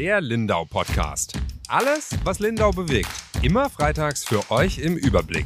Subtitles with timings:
[0.00, 1.38] Der Lindau Podcast.
[1.68, 3.10] Alles, was Lindau bewegt.
[3.42, 5.44] Immer freitags für euch im Überblick.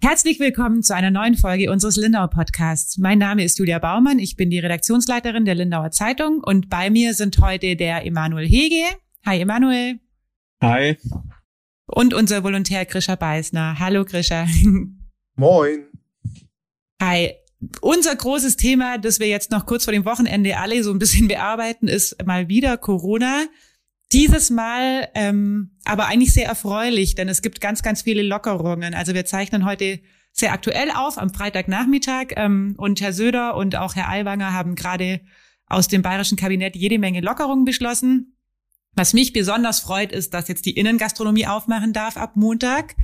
[0.00, 2.96] Herzlich willkommen zu einer neuen Folge unseres Lindau Podcasts.
[2.96, 7.12] Mein Name ist Julia Baumann, ich bin die Redaktionsleiterin der Lindauer Zeitung und bei mir
[7.12, 8.86] sind heute der Emanuel Hege.
[9.26, 10.00] Hi Emanuel.
[10.62, 10.96] Hi.
[11.84, 13.78] Und unser Volontär Grisha Beißner.
[13.78, 14.46] Hallo Grisha.
[15.36, 15.84] Moin.
[17.02, 17.34] Hi.
[17.80, 21.28] Unser großes Thema, das wir jetzt noch kurz vor dem Wochenende alle so ein bisschen
[21.28, 23.44] bearbeiten, ist mal wieder Corona.
[24.12, 28.94] Dieses Mal ähm, aber eigentlich sehr erfreulich, denn es gibt ganz, ganz viele Lockerungen.
[28.94, 30.00] Also wir zeichnen heute
[30.32, 35.20] sehr aktuell auf am Freitagnachmittag ähm, und Herr Söder und auch Herr Aiwanger haben gerade
[35.66, 38.36] aus dem bayerischen Kabinett jede Menge Lockerungen beschlossen.
[38.94, 42.96] Was mich besonders freut, ist, dass jetzt die Innengastronomie aufmachen darf ab Montag.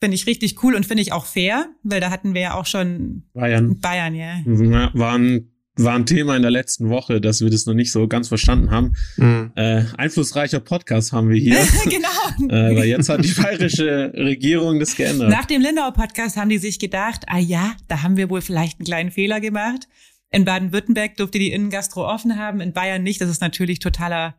[0.00, 2.66] Finde ich richtig cool und finde ich auch fair, weil da hatten wir ja auch
[2.66, 3.78] schon Bayern.
[3.80, 4.40] Bayern, ja.
[4.44, 7.92] Ja, War ein, war ein Thema in der letzten Woche, dass wir das noch nicht
[7.92, 8.94] so ganz verstanden haben.
[9.16, 9.52] Mhm.
[9.56, 11.58] Äh, einflussreicher Podcast haben wir hier.
[11.84, 12.52] genau.
[12.54, 15.30] äh, weil jetzt hat die bayerische Regierung das geändert.
[15.30, 18.78] Nach dem Lindauer Podcast haben die sich gedacht, ah ja, da haben wir wohl vielleicht
[18.78, 19.88] einen kleinen Fehler gemacht.
[20.30, 23.20] In Baden-Württemberg durfte die Innengastro offen haben, in Bayern nicht.
[23.20, 24.34] Das ist natürlich totaler,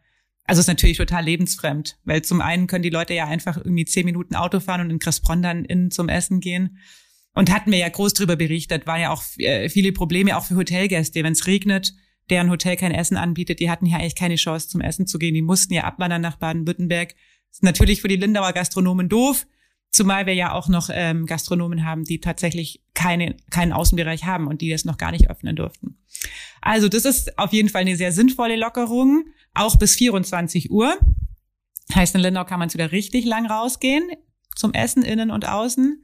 [0.48, 4.06] also ist natürlich total lebensfremd, weil zum einen können die Leute ja einfach irgendwie zehn
[4.06, 6.78] Minuten Auto fahren und in Crespron dann innen zum Essen gehen.
[7.34, 10.56] Und hatten wir ja groß drüber berichtet, waren ja auch äh, viele Probleme auch für
[10.56, 11.94] Hotelgäste, wenn es regnet,
[12.30, 15.34] deren Hotel kein Essen anbietet, die hatten ja eigentlich keine Chance zum Essen zu gehen,
[15.34, 17.14] die mussten ja abwandern nach Baden-Württemberg.
[17.52, 19.46] Ist natürlich für die Lindauer Gastronomen doof,
[19.92, 24.62] zumal wir ja auch noch ähm, Gastronomen haben, die tatsächlich keine, keinen Außenbereich haben und
[24.62, 25.98] die das noch gar nicht öffnen durften.
[26.62, 29.26] Also das ist auf jeden Fall eine sehr sinnvolle Lockerung,
[29.58, 30.98] auch bis 24 Uhr.
[31.94, 34.10] Heißt, in Lindau kann man wieder richtig lang rausgehen
[34.56, 36.04] zum Essen innen und außen.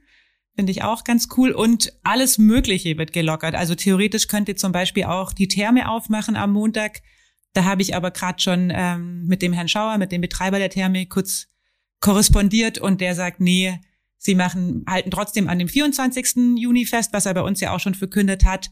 [0.56, 1.50] Finde ich auch ganz cool.
[1.50, 3.54] Und alles Mögliche wird gelockert.
[3.54, 7.02] Also theoretisch könnte zum Beispiel auch die Therme aufmachen am Montag.
[7.52, 10.70] Da habe ich aber gerade schon ähm, mit dem Herrn Schauer, mit dem Betreiber der
[10.70, 11.48] Therme, kurz
[12.00, 13.80] korrespondiert und der sagt, nee,
[14.18, 16.56] sie machen, halten trotzdem an dem 24.
[16.56, 18.70] Juni fest, was er bei uns ja auch schon verkündet hat,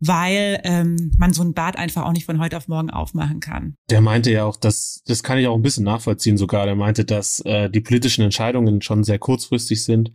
[0.00, 3.76] weil ähm, man so ein Bad einfach auch nicht von heute auf morgen aufmachen kann.
[3.90, 7.04] Der meinte ja auch, dass, das kann ich auch ein bisschen nachvollziehen sogar, der meinte,
[7.04, 10.12] dass äh, die politischen Entscheidungen schon sehr kurzfristig sind.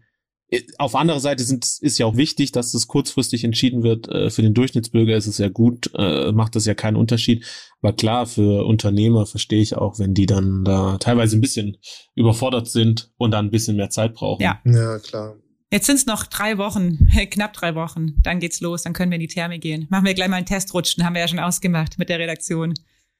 [0.50, 4.08] Äh, Auf andere Seite sind, ist ja auch wichtig, dass das kurzfristig entschieden wird.
[4.08, 7.46] Äh, Für den Durchschnittsbürger ist es ja gut, äh, macht das ja keinen Unterschied.
[7.82, 11.78] Aber klar, für Unternehmer verstehe ich auch, wenn die dann da teilweise ein bisschen
[12.16, 14.42] überfordert sind und dann ein bisschen mehr Zeit brauchen.
[14.42, 14.62] Ja.
[14.66, 15.36] Ja, klar.
[15.74, 18.22] Jetzt sind es noch drei Wochen, knapp drei Wochen.
[18.22, 19.88] Dann geht's los, dann können wir in die Therme gehen.
[19.90, 22.76] Machen wir gleich mal einen Testrutschen, haben wir ja schon ausgemacht mit der Redaktion.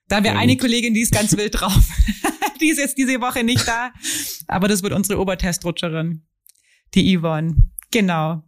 [0.08, 0.62] Da haben wir Sehr eine gut.
[0.62, 1.90] Kollegin, die ist ganz wild drauf.
[2.62, 3.92] die ist jetzt diese Woche nicht da,
[4.48, 6.28] aber das wird unsere Obertestrutscherin,
[6.94, 7.56] die Yvonne.
[7.90, 8.44] Genau.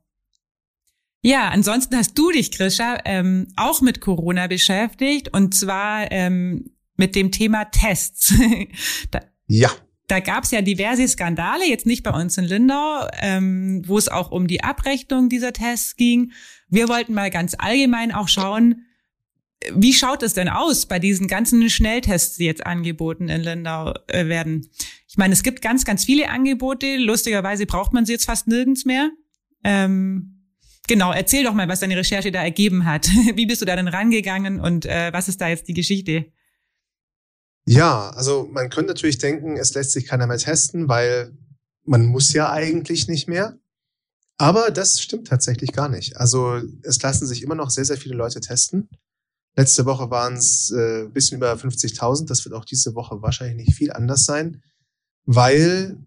[1.24, 7.16] Ja, ansonsten hast du dich, Grisha, ähm, auch mit Corona beschäftigt und zwar ähm, mit
[7.16, 8.36] dem Thema Tests.
[9.10, 9.72] da, Ja.
[10.08, 14.08] Da gab es ja diverse Skandale, jetzt nicht bei uns in Lindau, ähm, wo es
[14.08, 16.32] auch um die Abrechnung dieser Tests ging.
[16.70, 18.86] Wir wollten mal ganz allgemein auch schauen,
[19.74, 24.28] wie schaut es denn aus bei diesen ganzen Schnelltests, die jetzt angeboten in Lindau äh,
[24.28, 24.70] werden?
[25.08, 26.98] Ich meine, es gibt ganz, ganz viele Angebote.
[26.98, 29.10] Lustigerweise braucht man sie jetzt fast nirgends mehr.
[29.64, 30.44] Ähm,
[30.88, 33.08] genau, erzähl doch mal, was deine Recherche da ergeben hat.
[33.36, 36.26] Wie bist du da denn rangegangen und äh, was ist da jetzt die Geschichte?
[37.66, 41.36] Ja, also man könnte natürlich denken, es lässt sich keiner mehr testen, weil
[41.84, 43.58] man muss ja eigentlich nicht mehr.
[44.38, 46.18] Aber das stimmt tatsächlich gar nicht.
[46.18, 48.90] Also es lassen sich immer noch sehr, sehr viele Leute testen.
[49.56, 52.28] Letzte Woche waren es äh, bisschen über 50.000.
[52.28, 54.62] Das wird auch diese Woche wahrscheinlich nicht viel anders sein,
[55.26, 55.97] weil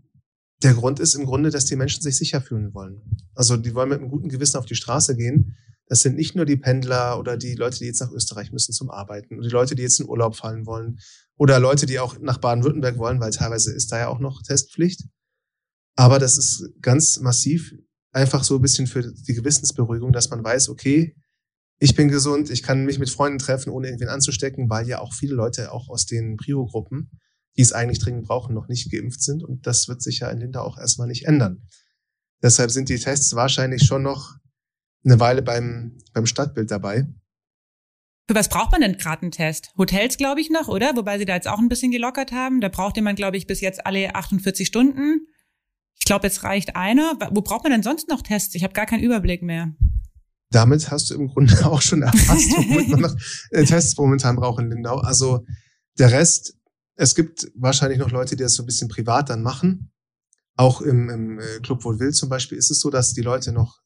[0.63, 3.01] der Grund ist im Grunde, dass die Menschen sich sicher fühlen wollen.
[3.35, 5.57] Also die wollen mit einem guten Gewissen auf die Straße gehen.
[5.89, 8.91] Das sind nicht nur die Pendler oder die Leute, die jetzt nach Österreich müssen zum
[8.91, 10.99] Arbeiten oder die Leute, die jetzt in Urlaub fallen wollen
[11.37, 15.05] oder Leute, die auch nach Baden-Württemberg wollen, weil teilweise ist da ja auch noch Testpflicht.
[15.97, 17.73] Aber das ist ganz massiv
[18.13, 21.17] einfach so ein bisschen für die Gewissensberuhigung, dass man weiß, okay,
[21.81, 25.15] ich bin gesund, ich kann mich mit Freunden treffen, ohne irgendwen anzustecken, weil ja auch
[25.15, 27.11] viele Leute auch aus den Prio-Gruppen,
[27.57, 29.45] die es eigentlich dringend brauchen, noch nicht geimpft sind.
[29.45, 31.63] Und das wird sich ja in Linda auch erstmal nicht ändern.
[32.43, 34.37] Deshalb sind die Tests wahrscheinlich schon noch
[35.09, 37.07] eine Weile beim, beim Stadtbild dabei.
[38.29, 39.73] Für was braucht man denn gerade einen Test?
[39.79, 40.95] Hotels, glaube ich, noch, oder?
[40.97, 42.61] Wobei sie da jetzt auch ein bisschen gelockert haben.
[42.61, 45.27] Da brauchte man, glaube ich, bis jetzt alle 48 Stunden.
[45.99, 47.15] Ich glaube, jetzt reicht einer.
[47.31, 48.55] Wo braucht man denn sonst noch Tests?
[48.55, 49.73] Ich habe gar keinen Überblick mehr.
[50.51, 53.17] Damit hast du im Grunde auch schon erfasst, womit man noch
[53.51, 54.99] äh, Tests momentan braucht in Lindau.
[54.99, 55.47] Also
[55.99, 56.55] der Rest,
[56.97, 59.91] es gibt wahrscheinlich noch Leute, die das so ein bisschen privat dann machen.
[60.55, 63.81] Auch im, im äh, Club Wohl zum Beispiel ist es so, dass die Leute noch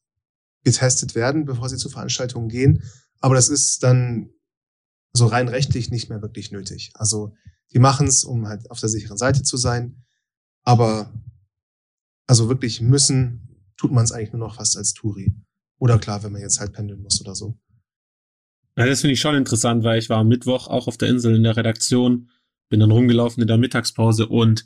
[0.63, 2.83] getestet werden, bevor sie zu Veranstaltungen gehen.
[3.19, 4.29] Aber das ist dann
[5.13, 6.91] also rein rechtlich nicht mehr wirklich nötig.
[6.95, 7.33] Also
[7.71, 10.03] die machen es, um halt auf der sicheren Seite zu sein.
[10.63, 11.13] Aber
[12.27, 15.35] also wirklich müssen, tut man es eigentlich nur noch fast als Touri.
[15.77, 17.59] Oder klar, wenn man jetzt halt pendeln muss oder so.
[18.77, 21.35] Ja, das finde ich schon interessant, weil ich war am Mittwoch auch auf der Insel
[21.35, 22.29] in der Redaktion,
[22.69, 24.65] bin dann rumgelaufen in der Mittagspause und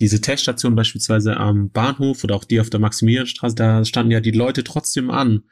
[0.00, 4.30] diese Teststation beispielsweise am Bahnhof oder auch die auf der Maximilianstraße, da standen ja die
[4.30, 5.42] Leute trotzdem an.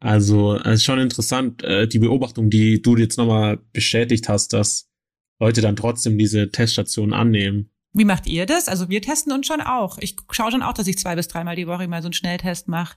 [0.00, 4.90] Also es ist schon interessant, äh, die Beobachtung, die du jetzt nochmal bestätigt hast, dass
[5.38, 7.70] Leute dann trotzdem diese Teststation annehmen.
[7.92, 8.68] Wie macht ihr das?
[8.68, 9.98] Also wir testen uns schon auch.
[9.98, 12.66] Ich schaue schon auch, dass ich zwei bis dreimal die Woche mal so einen Schnelltest
[12.66, 12.96] mache.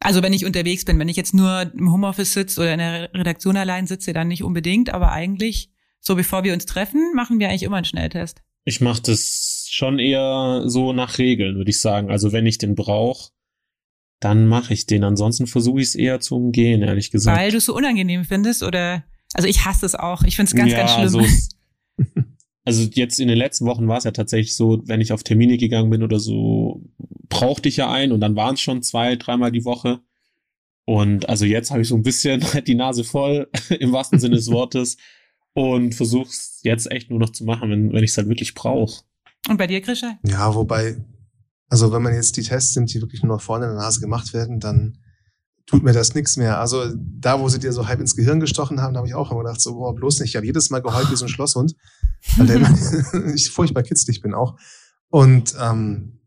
[0.00, 3.14] Also wenn ich unterwegs bin, wenn ich jetzt nur im Homeoffice sitze oder in der
[3.14, 5.70] Redaktion allein sitze, dann nicht unbedingt, aber eigentlich,
[6.00, 8.42] so bevor wir uns treffen, machen wir eigentlich immer einen Schnelltest.
[8.64, 12.10] Ich mache das schon eher so nach Regeln, würde ich sagen.
[12.10, 13.30] Also wenn ich den brauche,
[14.20, 15.04] dann mache ich den.
[15.04, 17.38] Ansonsten versuche ich es eher zu umgehen, ehrlich gesagt.
[17.38, 20.22] Weil du es so unangenehm findest oder also ich hasse es auch.
[20.22, 21.08] Ich finde es ganz, ja, ganz schlimm.
[21.08, 21.22] So
[22.64, 25.56] also jetzt in den letzten Wochen war es ja tatsächlich so, wenn ich auf Termine
[25.56, 26.82] gegangen bin oder so,
[27.28, 30.00] brauchte ich ja einen und dann waren es schon zwei, dreimal die Woche.
[30.84, 34.50] Und also jetzt habe ich so ein bisschen die Nase voll, im wahrsten Sinne des
[34.50, 34.96] Wortes,
[35.52, 38.54] und versuche es jetzt echt nur noch zu machen, wenn, wenn ich es halt wirklich
[38.54, 39.02] brauche.
[39.48, 40.18] Und bei dir, Krischer?
[40.24, 41.04] Ja, wobei,
[41.68, 44.00] also wenn man jetzt die Tests sind, die wirklich nur noch vorne in der Nase
[44.00, 44.98] gemacht werden, dann
[45.66, 46.58] tut mir das nichts mehr.
[46.58, 49.30] Also da, wo sie dir so halb ins Gehirn gestochen haben, da habe ich auch
[49.30, 50.30] immer gedacht, so, boah, bloß nicht.
[50.30, 51.74] Ich habe jedes Mal geheult wie so ein Schlosshund,
[52.36, 54.58] weil der ich furchtbar kitzlig bin auch.
[55.08, 56.20] Und ähm,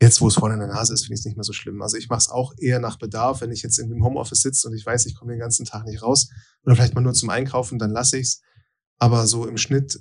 [0.00, 1.82] jetzt, wo es vorne in der Nase ist, finde ich es nicht mehr so schlimm.
[1.82, 4.74] Also ich mache es auch eher nach Bedarf, wenn ich jetzt im Homeoffice sitze und
[4.74, 6.30] ich weiß, ich komme den ganzen Tag nicht raus
[6.64, 8.40] oder vielleicht mal nur zum Einkaufen, dann lasse ich's.
[8.98, 9.98] Aber so im Schnitt,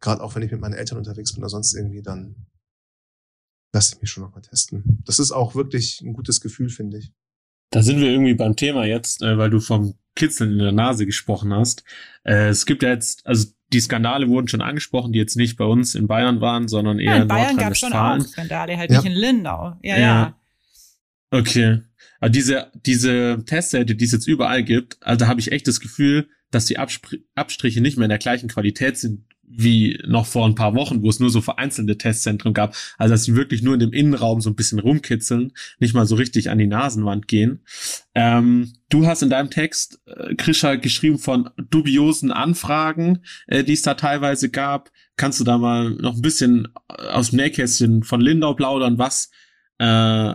[0.00, 2.34] gerade auch wenn ich mit meinen Eltern unterwegs bin oder sonst irgendwie, dann
[3.72, 5.02] lasse ich mich schon noch mal testen.
[5.04, 7.12] Das ist auch wirklich ein gutes Gefühl, finde ich.
[7.70, 11.06] Da sind wir irgendwie beim Thema jetzt, äh, weil du vom Kitzeln in der Nase
[11.06, 11.84] gesprochen hast.
[12.24, 15.64] Äh, es gibt ja jetzt, also die Skandale wurden schon angesprochen, die jetzt nicht bei
[15.64, 18.96] uns in Bayern waren, sondern eher ja, in Bayern gab schon auch Skandale, halt ja.
[19.00, 19.76] nicht in Lindau.
[19.82, 19.98] Ja, ja.
[19.98, 20.40] ja.
[21.30, 21.82] Okay.
[22.18, 25.78] Aber diese, diese Testseite, die es jetzt überall gibt, also da habe ich echt das
[25.78, 30.54] Gefühl, dass die Abstriche nicht mehr in der gleichen Qualität sind wie noch vor ein
[30.54, 32.74] paar Wochen, wo es nur so vereinzelte Testzentren gab.
[32.98, 36.14] Also dass sie wirklich nur in dem Innenraum so ein bisschen rumkitzeln, nicht mal so
[36.14, 37.64] richtig an die Nasenwand gehen.
[38.14, 43.82] Ähm, du hast in deinem Text, äh, Krisha, geschrieben von dubiosen Anfragen, äh, die es
[43.82, 44.90] da teilweise gab.
[45.16, 46.68] Kannst du da mal noch ein bisschen
[47.10, 49.30] aus dem Nähkästchen von Lindau plaudern, was,
[49.78, 49.84] äh,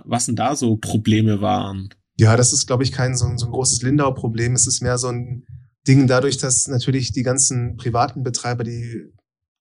[0.03, 1.89] was denn da so Probleme waren?
[2.17, 4.53] Ja, das ist, glaube ich, kein so, so ein großes Lindau-Problem.
[4.53, 5.45] Es ist mehr so ein
[5.87, 9.11] Dingen dadurch, dass natürlich die ganzen privaten Betreiber die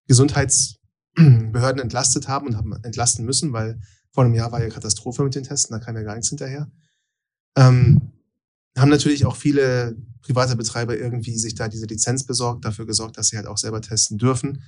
[0.06, 3.80] Gesundheitsbehörden entlastet haben und haben entlasten müssen, weil
[4.12, 6.70] vor einem Jahr war ja Katastrophe mit den Testen, da kam ja gar nichts hinterher.
[7.56, 8.12] Ähm,
[8.76, 13.28] haben natürlich auch viele private Betreiber irgendwie sich da diese Lizenz besorgt, dafür gesorgt, dass
[13.28, 14.62] sie halt auch selber testen dürfen.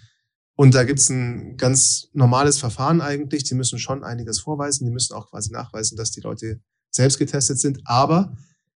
[0.54, 3.44] Und da gibt's ein ganz normales Verfahren eigentlich.
[3.44, 4.86] Die müssen schon einiges vorweisen.
[4.86, 6.60] Die müssen auch quasi nachweisen, dass die Leute
[6.90, 7.80] selbst getestet sind.
[7.84, 8.36] Aber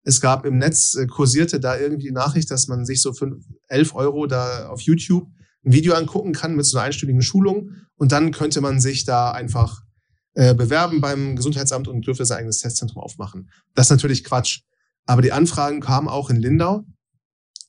[0.07, 3.37] es gab im Netz, äh, kursierte da irgendwie die Nachricht, dass man sich so für
[3.67, 5.27] 11 Euro da auf YouTube
[5.65, 9.31] ein Video angucken kann mit so einer einstündigen Schulung und dann könnte man sich da
[9.31, 9.81] einfach
[10.33, 13.49] äh, bewerben beim Gesundheitsamt und dürfte sein eigenes Testzentrum aufmachen.
[13.75, 14.61] Das ist natürlich Quatsch.
[15.05, 16.85] Aber die Anfragen kamen auch in Lindau.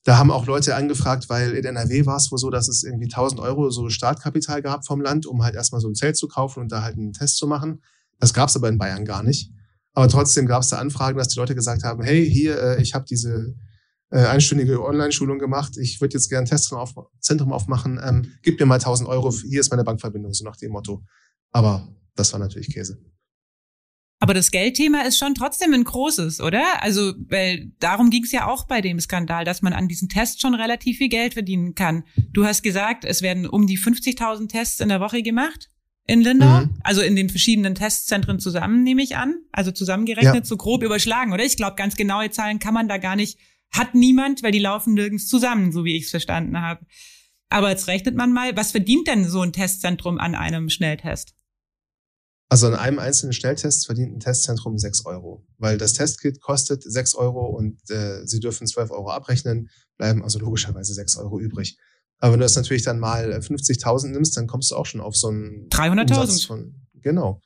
[0.04, 3.06] Da haben auch Leute angefragt, weil in NRW war es wohl so, dass es irgendwie
[3.06, 6.60] 1000 Euro so Startkapital gab vom Land, um halt erstmal so ein Zelt zu kaufen
[6.60, 7.82] und da halt einen Test zu machen.
[8.20, 9.50] Das gab es aber in Bayern gar nicht.
[9.98, 12.94] Aber trotzdem gab es da Anfragen, dass die Leute gesagt haben, hey, hier, äh, ich
[12.94, 13.56] habe diese
[14.12, 18.60] äh, einstündige Online-Schulung gemacht, ich würde jetzt gerne ein Testzentrum auf, Zentrum aufmachen, ähm, gib
[18.60, 21.02] mir mal 1000 Euro, hier ist meine Bankverbindung, so nach dem Motto.
[21.50, 23.00] Aber das war natürlich Käse.
[24.20, 26.80] Aber das Geldthema ist schon trotzdem ein großes, oder?
[26.80, 30.40] Also, weil darum ging es ja auch bei dem Skandal, dass man an diesen Tests
[30.40, 32.04] schon relativ viel Geld verdienen kann.
[32.30, 35.70] Du hast gesagt, es werden um die 50.000 Tests in der Woche gemacht
[36.08, 36.74] in Lindau, mhm.
[36.82, 40.44] also in den verschiedenen Testzentren zusammen, nehme ich an, also zusammengerechnet, ja.
[40.44, 41.44] so grob überschlagen, oder?
[41.44, 43.38] Ich glaube, ganz genaue Zahlen kann man da gar nicht,
[43.70, 46.86] hat niemand, weil die laufen nirgends zusammen, so wie ich es verstanden habe.
[47.50, 51.34] Aber jetzt rechnet man mal, was verdient denn so ein Testzentrum an einem Schnelltest?
[52.48, 57.14] Also an einem einzelnen Schnelltest verdient ein Testzentrum sechs Euro, weil das Testkit kostet sechs
[57.14, 61.76] Euro und äh, sie dürfen zwölf Euro abrechnen, bleiben also logischerweise sechs Euro übrig.
[62.18, 65.00] Aber wenn du das natürlich dann mal 50.000 äh, nimmst, dann kommst du auch schon
[65.00, 67.40] auf so einen 300.000 von, genau.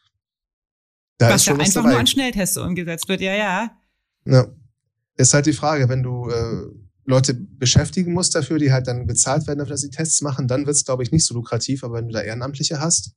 [1.18, 3.70] Da was ist schon da einfach nur an Schnelltests umgesetzt wird, ja, ja.
[4.24, 4.46] Ja.
[5.16, 6.66] Ist halt die Frage, wenn du äh,
[7.04, 10.66] Leute beschäftigen musst dafür, die halt dann bezahlt werden dafür, dass sie Tests machen, dann
[10.66, 11.84] wird's glaube ich, nicht so lukrativ.
[11.84, 13.12] Aber wenn du da Ehrenamtliche hast,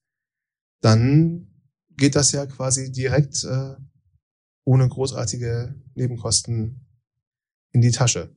[0.81, 1.47] dann
[1.97, 3.75] geht das ja quasi direkt äh,
[4.65, 6.85] ohne großartige Nebenkosten
[7.71, 8.35] in die Tasche.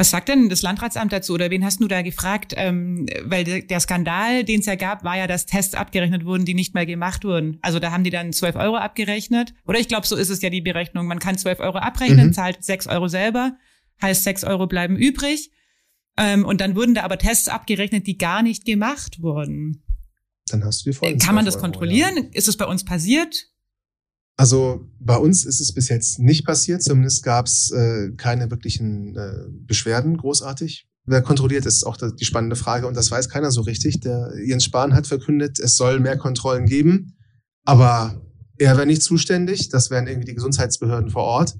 [0.00, 2.54] Was sagt denn das Landratsamt dazu oder wen hast du da gefragt?
[2.56, 6.54] Ähm, weil der Skandal, den es ja gab, war ja, dass Tests abgerechnet wurden, die
[6.54, 7.58] nicht mehr gemacht wurden.
[7.60, 9.52] Also da haben die dann 12 Euro abgerechnet.
[9.66, 11.06] Oder ich glaube, so ist es ja die Berechnung.
[11.06, 12.32] Man kann 12 Euro abrechnen, mhm.
[12.32, 13.58] zahlt 6 Euro selber,
[14.00, 15.50] heißt 6 Euro bleiben übrig.
[16.16, 19.82] Ähm, und dann wurden da aber Tests abgerechnet, die gar nicht gemacht wurden.
[20.46, 22.14] Dann hast du die vollen Kann man das kontrollieren?
[22.14, 22.30] Euro, ja.
[22.32, 23.50] Ist es bei uns passiert?
[24.40, 29.14] Also bei uns ist es bis jetzt nicht passiert, zumindest gab es äh, keine wirklichen
[29.14, 30.88] äh, Beschwerden großartig.
[31.04, 34.00] Wer kontrolliert, ist auch die spannende Frage und das weiß keiner so richtig.
[34.00, 37.18] Der Jens Spahn hat verkündet, es soll mehr Kontrollen geben,
[37.66, 39.68] aber er wäre nicht zuständig.
[39.68, 41.58] Das wären irgendwie die Gesundheitsbehörden vor Ort.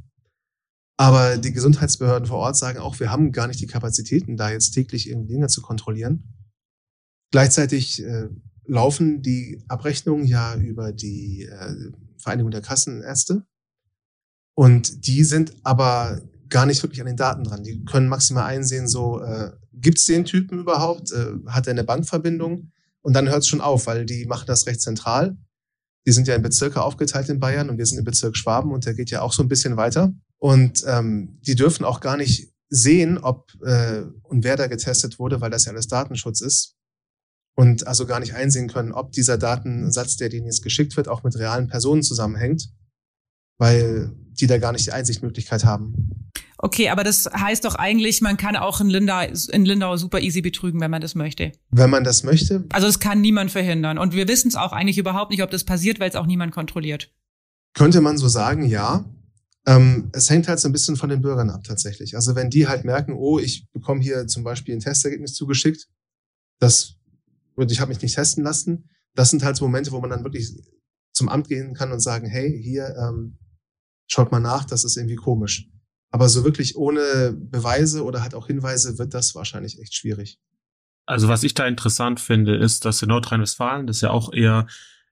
[0.97, 4.71] Aber die Gesundheitsbehörden vor Ort sagen auch, wir haben gar nicht die Kapazitäten, da jetzt
[4.71, 6.33] täglich irgendwie Dinge zu kontrollieren.
[7.31, 8.29] Gleichzeitig äh,
[8.65, 13.45] laufen die Abrechnungen ja über die äh, Vereinigung der Kassenärzte.
[14.55, 17.63] Und die sind aber gar nicht wirklich an den Daten dran.
[17.63, 21.85] Die können maximal einsehen, so äh, gibt es den Typen überhaupt, äh, hat er eine
[21.85, 22.73] Bankverbindung?
[23.03, 25.37] Und dann hört es schon auf, weil die machen das recht zentral.
[26.07, 28.85] Die sind ja in Bezirke aufgeteilt in Bayern und wir sind im Bezirk Schwaben und
[28.85, 30.13] der geht ja auch so ein bisschen weiter.
[30.39, 35.41] Und ähm, die dürfen auch gar nicht sehen, ob äh, und wer da getestet wurde,
[35.41, 36.77] weil das ja alles Datenschutz ist
[37.55, 41.23] und also gar nicht einsehen können, ob dieser Datensatz, der denen jetzt geschickt wird, auch
[41.23, 42.71] mit realen Personen zusammenhängt,
[43.59, 46.31] weil die da gar nicht die Einsichtmöglichkeit haben.
[46.63, 50.43] Okay, aber das heißt doch eigentlich, man kann auch in Lindau, in Lindau super easy
[50.43, 51.53] betrügen, wenn man das möchte.
[51.71, 52.65] Wenn man das möchte?
[52.71, 53.97] Also das kann niemand verhindern.
[53.97, 56.53] Und wir wissen es auch eigentlich überhaupt nicht, ob das passiert, weil es auch niemand
[56.53, 57.11] kontrolliert.
[57.75, 59.05] Könnte man so sagen, ja.
[59.67, 62.15] Ähm, es hängt halt so ein bisschen von den Bürgern ab tatsächlich.
[62.15, 65.89] Also wenn die halt merken, oh, ich bekomme hier zum Beispiel ein Testergebnis zugeschickt,
[66.59, 66.97] das
[67.61, 68.91] und ich habe mich nicht testen lassen.
[69.15, 70.51] Das sind halt so Momente, wo man dann wirklich
[71.13, 73.39] zum Amt gehen kann und sagen, hey, hier, ähm,
[74.07, 75.69] schaut mal nach, das ist irgendwie komisch.
[76.11, 80.41] Aber so wirklich ohne Beweise oder halt auch Hinweise wird das wahrscheinlich echt schwierig.
[81.07, 84.67] Also was ich da interessant finde, ist, dass in Nordrhein-Westfalen das ja auch eher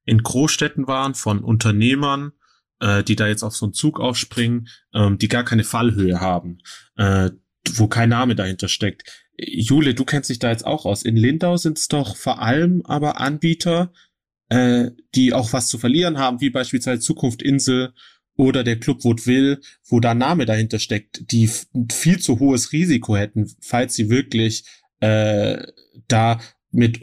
[0.05, 2.33] in Großstädten waren von Unternehmern,
[2.81, 6.59] äh, die da jetzt auf so einen Zug aufspringen, ähm, die gar keine Fallhöhe haben,
[6.97, 7.31] äh,
[7.75, 9.27] wo kein Name dahinter steckt.
[9.37, 11.03] Jule, du kennst dich da jetzt auch aus.
[11.03, 13.93] In Lindau sind es doch vor allem aber Anbieter,
[14.49, 17.93] äh, die auch was zu verlieren haben, wie beispielsweise Zukunft Insel
[18.37, 21.51] oder der Club Woodville, wo da Name dahinter steckt, die
[21.91, 24.65] viel zu hohes Risiko hätten, falls sie wirklich
[25.01, 25.65] äh,
[26.07, 27.01] da mit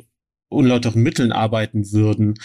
[0.50, 2.36] unlauteren Mitteln arbeiten würden.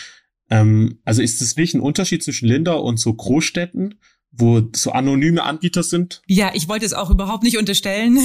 [0.51, 4.01] Ähm, also ist es wirklich ein Unterschied zwischen Lindau und so Großstädten?
[4.33, 6.23] Wo so anonyme Anbieter sind?
[6.27, 8.17] Ja, ich wollte es auch überhaupt nicht unterstellen.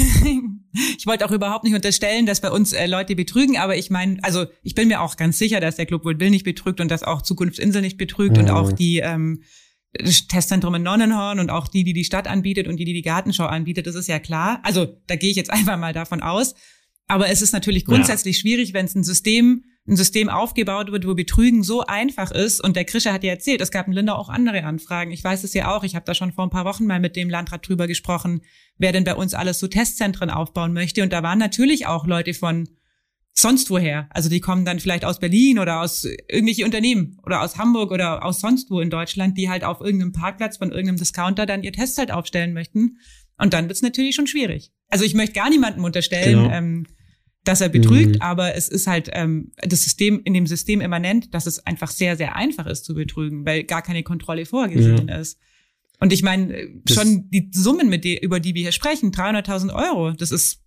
[0.97, 4.17] ich wollte auch überhaupt nicht unterstellen, dass bei uns äh, Leute betrügen, aber ich meine,
[4.24, 6.89] also ich bin mir auch ganz sicher, dass der Club Wohl Will nicht betrügt und
[6.89, 8.43] dass auch Zukunftsinsel nicht betrügt mhm.
[8.43, 9.41] und auch die ähm,
[10.27, 13.45] Testzentrum in Nonnenhorn und auch die, die die Stadt anbietet und die, die die Gartenschau
[13.45, 14.59] anbietet, das ist ja klar.
[14.63, 16.55] Also da gehe ich jetzt einfach mal davon aus.
[17.07, 18.41] Aber es ist natürlich grundsätzlich ja.
[18.41, 22.63] schwierig, wenn es ein System ein System aufgebaut wird, wo Betrügen so einfach ist.
[22.63, 25.12] Und der Krischer hat ja erzählt, es gab in Lindau auch andere Anfragen.
[25.12, 25.84] Ich weiß es ja auch.
[25.84, 28.42] Ich habe da schon vor ein paar Wochen mal mit dem Landrat drüber gesprochen,
[28.77, 31.04] wer denn bei uns alles so Testzentren aufbauen möchte.
[31.04, 32.68] Und da waren natürlich auch Leute von
[33.34, 34.08] sonst woher.
[34.10, 38.25] Also die kommen dann vielleicht aus Berlin oder aus irgendwelche Unternehmen oder aus Hamburg oder
[38.25, 41.74] aus sonst wo in Deutschland, die halt auf irgendeinem Parkplatz von irgendeinem Discounter dann ihr
[41.74, 42.98] Testzelt aufstellen möchten.
[43.38, 44.72] Und dann wird's natürlich schon schwierig.
[44.89, 46.56] Also ich möchte gar niemandem unterstellen, genau.
[46.56, 46.88] ähm,
[47.45, 48.21] dass er betrügt, mhm.
[48.21, 52.17] aber es ist halt ähm, das System in dem System immanent, dass es einfach sehr
[52.17, 55.17] sehr einfach ist zu betrügen, weil gar keine Kontrolle vorgesehen ja.
[55.17, 55.39] ist.
[55.99, 60.11] Und ich meine schon die Summen, mit die, über die wir hier sprechen, 300.000 Euro,
[60.11, 60.61] das ist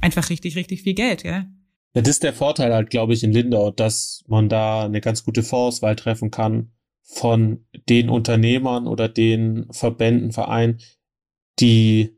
[0.00, 1.46] einfach richtig richtig viel Geld, ja.
[1.94, 5.24] Ja, das ist der Vorteil halt, glaube ich, in Lindau, dass man da eine ganz
[5.24, 10.80] gute Vorauswahl treffen kann von den Unternehmern oder den Verbänden, Vereinen,
[11.60, 12.16] die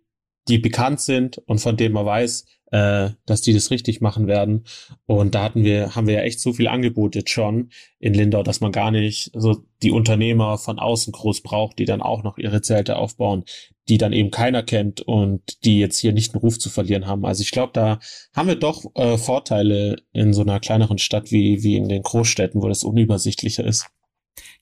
[0.48, 4.64] die bekannt sind und von denen man weiß, äh, dass die das richtig machen werden.
[5.06, 8.42] Und da hatten wir, haben wir ja echt so viel Angebot jetzt schon in Lindau,
[8.42, 12.36] dass man gar nicht so die Unternehmer von außen groß braucht, die dann auch noch
[12.36, 13.44] ihre Zelte aufbauen,
[13.88, 17.24] die dann eben keiner kennt und die jetzt hier nicht einen Ruf zu verlieren haben.
[17.24, 18.00] Also ich glaube, da
[18.34, 22.60] haben wir doch äh, Vorteile in so einer kleineren Stadt wie, wie in den Großstädten,
[22.60, 23.86] wo das unübersichtlicher ist.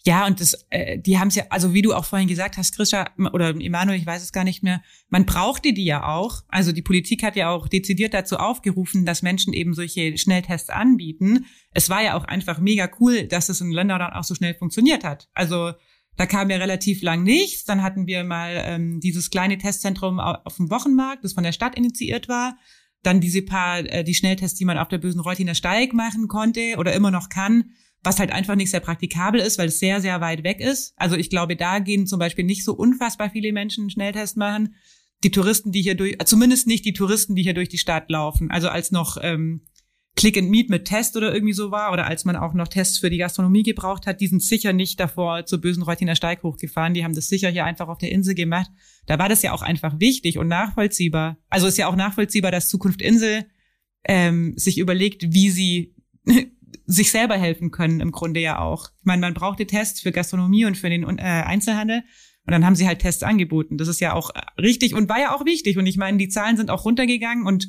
[0.05, 2.75] Ja, und das, äh, die haben es ja, also wie du auch vorhin gesagt hast,
[2.75, 6.43] Christa oder Emanuel, ich weiß es gar nicht mehr, man brauchte die ja auch.
[6.49, 11.47] Also die Politik hat ja auch dezidiert dazu aufgerufen, dass Menschen eben solche Schnelltests anbieten.
[11.71, 14.55] Es war ja auch einfach mega cool, dass es in Ländern dann auch so schnell
[14.55, 15.29] funktioniert hat.
[15.35, 15.73] Also
[16.17, 17.65] da kam ja relativ lang nichts.
[17.65, 21.77] Dann hatten wir mal ähm, dieses kleine Testzentrum auf dem Wochenmarkt, das von der Stadt
[21.77, 22.57] initiiert war.
[23.03, 26.77] Dann diese paar, äh, die Schnelltests, die man auf der bösen Reutiner Steig machen konnte
[26.77, 27.71] oder immer noch kann
[28.03, 30.93] was halt einfach nicht sehr praktikabel ist, weil es sehr, sehr weit weg ist.
[30.97, 34.75] Also ich glaube, da gehen zum Beispiel nicht so unfassbar viele Menschen einen Schnelltest machen.
[35.25, 38.51] die Touristen, die hier durch, zumindest nicht die Touristen, die hier durch die Stadt laufen.
[38.51, 39.63] Also als noch ähm,
[40.17, 42.99] Click and Meet mit Test oder irgendwie so war oder als man auch noch Tests
[42.99, 46.93] für die Gastronomie gebraucht hat, die sind sicher nicht davor zur bösen Reutiner Steig hochgefahren.
[46.93, 48.71] Die haben das sicher hier einfach auf der Insel gemacht.
[49.07, 51.39] Da war das ja auch einfach wichtig und nachvollziehbar.
[51.49, 53.47] Also ist ja auch nachvollziehbar, dass Zukunft Insel
[54.05, 55.95] ähm, sich überlegt, wie sie
[56.87, 58.89] sich selber helfen können, im Grunde ja auch.
[59.01, 62.03] Ich meine, man braucht die Tests für Gastronomie und für den äh, Einzelhandel.
[62.45, 63.79] Und dann haben sie halt Tests angeboten.
[63.79, 65.79] Das ist ja auch richtig und war ja auch wichtig.
[65.79, 67.69] Und ich meine, die Zahlen sind auch runtergegangen und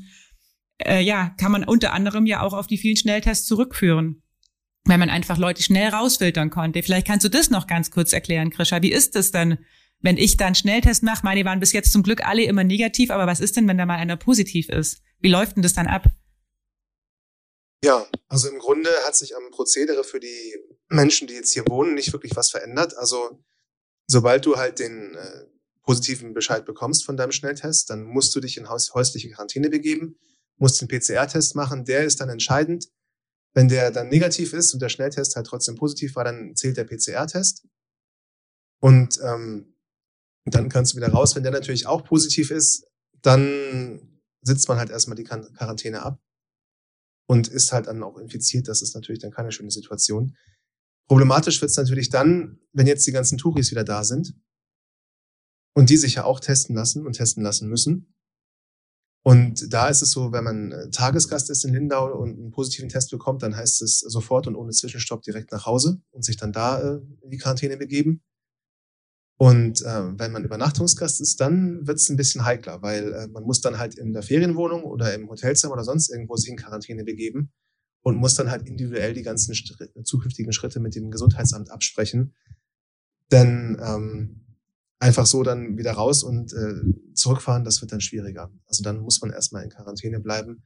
[0.80, 4.24] äh, ja, kann man unter anderem ja auch auf die vielen Schnelltests zurückführen.
[4.86, 6.84] Weil man einfach Leute schnell rausfiltern konnte.
[6.84, 8.82] Vielleicht kannst du das noch ganz kurz erklären, Krisha.
[8.82, 9.60] Wie ist das denn,
[10.02, 11.24] wenn ich dann Schnelltest mache?
[11.24, 13.86] Meine waren bis jetzt zum Glück alle immer negativ, aber was ist denn, wenn da
[13.86, 15.02] mal einer positiv ist?
[15.22, 16.10] Wie läuft denn das dann ab?
[17.84, 20.56] Ja, also im Grunde hat sich am Prozedere für die
[20.88, 22.98] Menschen, die jetzt hier wohnen, nicht wirklich was verändert.
[22.98, 23.44] Also
[24.08, 25.46] sobald du halt den äh,
[25.82, 30.18] positiven Bescheid bekommst von deinem Schnelltest, dann musst du dich in haus häusliche Quarantäne begeben,
[30.56, 32.88] musst den PCR-Test machen, der ist dann entscheidend.
[33.54, 36.86] Wenn der dann negativ ist und der Schnelltest halt trotzdem positiv war, dann zählt der
[36.86, 37.68] PCR-Test.
[38.80, 39.76] Und ähm,
[40.46, 41.36] dann kannst du wieder raus.
[41.36, 42.88] Wenn der natürlich auch positiv ist,
[43.22, 46.22] dann sitzt man halt erstmal die Quarantäne ab
[47.28, 48.68] und ist halt dann auch infiziert.
[48.68, 50.36] Das ist natürlich dann keine schöne Situation.
[51.08, 54.36] Problematisch wird es natürlich dann, wenn jetzt die ganzen Touris wieder da sind
[55.76, 58.14] und die sich ja auch testen lassen und testen lassen müssen.
[59.26, 62.90] Und da ist es so, wenn man äh, Tagesgast ist in Lindau und einen positiven
[62.90, 66.52] Test bekommt, dann heißt es sofort und ohne Zwischenstopp direkt nach Hause und sich dann
[66.52, 68.22] da äh, in die Quarantäne begeben.
[69.38, 73.44] Und äh, wenn man Übernachtungsgast ist, dann wird es ein bisschen heikler, weil äh, man
[73.44, 77.04] muss dann halt in der Ferienwohnung oder im Hotelzimmer oder sonst irgendwo sich in Quarantäne
[77.04, 77.52] begeben
[78.04, 82.36] und muss dann halt individuell die ganzen Schritt, zukünftigen Schritte mit dem Gesundheitsamt absprechen.
[83.32, 84.58] Denn ähm,
[85.00, 88.52] einfach so dann wieder raus und äh, zurückfahren, das wird dann schwieriger.
[88.68, 90.64] Also dann muss man erstmal in Quarantäne bleiben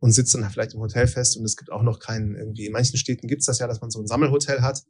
[0.00, 1.36] und sitzt dann vielleicht im Hotel fest.
[1.36, 3.80] Und es gibt auch noch keinen, irgendwie, in manchen Städten gibt es das ja, dass
[3.80, 4.82] man so ein Sammelhotel hat,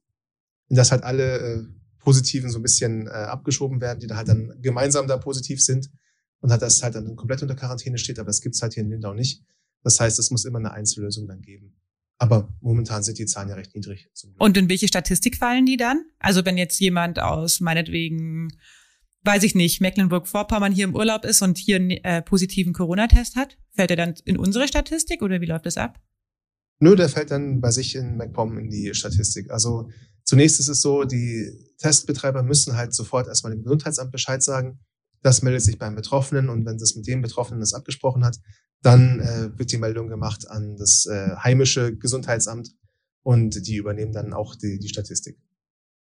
[0.69, 1.65] in das halt alle äh,
[2.07, 5.91] Positiven so ein bisschen äh, abgeschoben werden, die da halt dann gemeinsam da positiv sind
[6.39, 8.91] und hat das halt dann komplett unter Quarantäne steht, aber das gibt's halt hier in
[8.91, 9.43] Lindau nicht.
[9.83, 11.75] Das heißt, es muss immer eine Einzellösung dann geben.
[12.19, 14.09] Aber momentan sind die Zahlen ja recht niedrig.
[14.39, 16.05] Und in welche Statistik fallen die dann?
[16.21, 18.57] Also wenn jetzt jemand aus meinetwegen,
[19.25, 23.59] weiß ich nicht, Mecklenburg-Vorpommern hier im Urlaub ist und hier einen äh, positiven Corona-Test hat,
[23.73, 26.01] fällt er dann in unsere Statistik oder wie läuft das ab?
[26.79, 29.51] Nö, der fällt dann bei sich in MacPom in die Statistik.
[29.51, 29.91] Also
[30.27, 34.81] Zunächst ist es so, die Testbetreiber müssen halt sofort erstmal dem Gesundheitsamt Bescheid sagen.
[35.23, 38.39] Das meldet sich beim Betroffenen und wenn das mit dem Betroffenen das abgesprochen hat,
[38.83, 42.75] dann äh, wird die Meldung gemacht an das äh, heimische Gesundheitsamt
[43.23, 45.39] und die übernehmen dann auch die, die Statistik.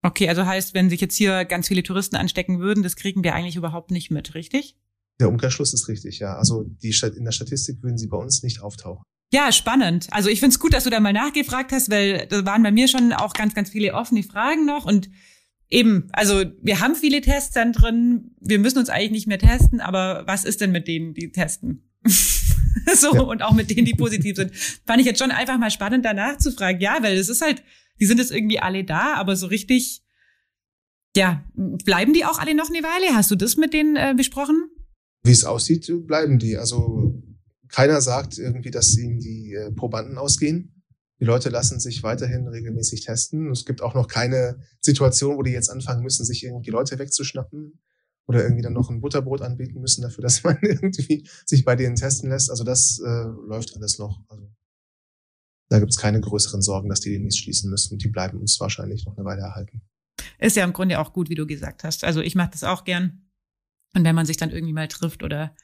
[0.01, 3.35] Okay, also heißt, wenn sich jetzt hier ganz viele Touristen anstecken würden, das kriegen wir
[3.35, 4.77] eigentlich überhaupt nicht mit, richtig?
[5.19, 6.35] Der Umkehrschluss ist richtig, ja.
[6.35, 9.03] Also die in der Statistik würden sie bei uns nicht auftauchen.
[9.33, 10.05] Ja, spannend.
[10.11, 12.87] Also ich find's gut, dass du da mal nachgefragt hast, weil da waren bei mir
[12.87, 14.85] schon auch ganz, ganz viele offene Fragen noch.
[14.85, 15.09] Und
[15.69, 20.45] eben, also wir haben viele Testzentren, wir müssen uns eigentlich nicht mehr testen, aber was
[20.45, 21.89] ist denn mit denen, die testen?
[22.05, 23.21] so, ja.
[23.21, 24.55] und auch mit denen, die positiv sind.
[24.85, 26.79] Fand ich jetzt schon einfach mal spannend, danach zu fragen.
[26.79, 27.63] Ja, weil es ist halt,
[27.99, 30.03] die sind jetzt irgendwie alle da, aber so richtig,
[31.17, 33.15] ja, bleiben die auch alle noch eine Weile?
[33.15, 34.69] Hast du das mit denen äh, besprochen?
[35.23, 36.55] Wie es aussieht, bleiben die.
[36.55, 37.23] Also
[37.73, 40.83] keiner sagt irgendwie, dass ihnen die äh, Probanden ausgehen.
[41.19, 43.49] Die Leute lassen sich weiterhin regelmäßig testen.
[43.49, 47.81] Es gibt auch noch keine Situation, wo die jetzt anfangen müssen, sich irgendwie Leute wegzuschnappen
[48.27, 51.95] oder irgendwie dann noch ein Butterbrot anbieten müssen dafür, dass man irgendwie sich bei denen
[51.95, 52.51] testen lässt.
[52.51, 54.21] Also das äh, läuft alles noch.
[54.29, 54.47] Also
[55.69, 57.97] da gibt es keine größeren Sorgen, dass die den nicht schließen müssen.
[57.97, 59.81] Die bleiben uns wahrscheinlich noch eine Weile erhalten.
[60.37, 62.03] Ist ja im Grunde auch gut, wie du gesagt hast.
[62.03, 63.31] Also ich mache das auch gern.
[63.95, 65.55] Und wenn man sich dann irgendwie mal trifft oder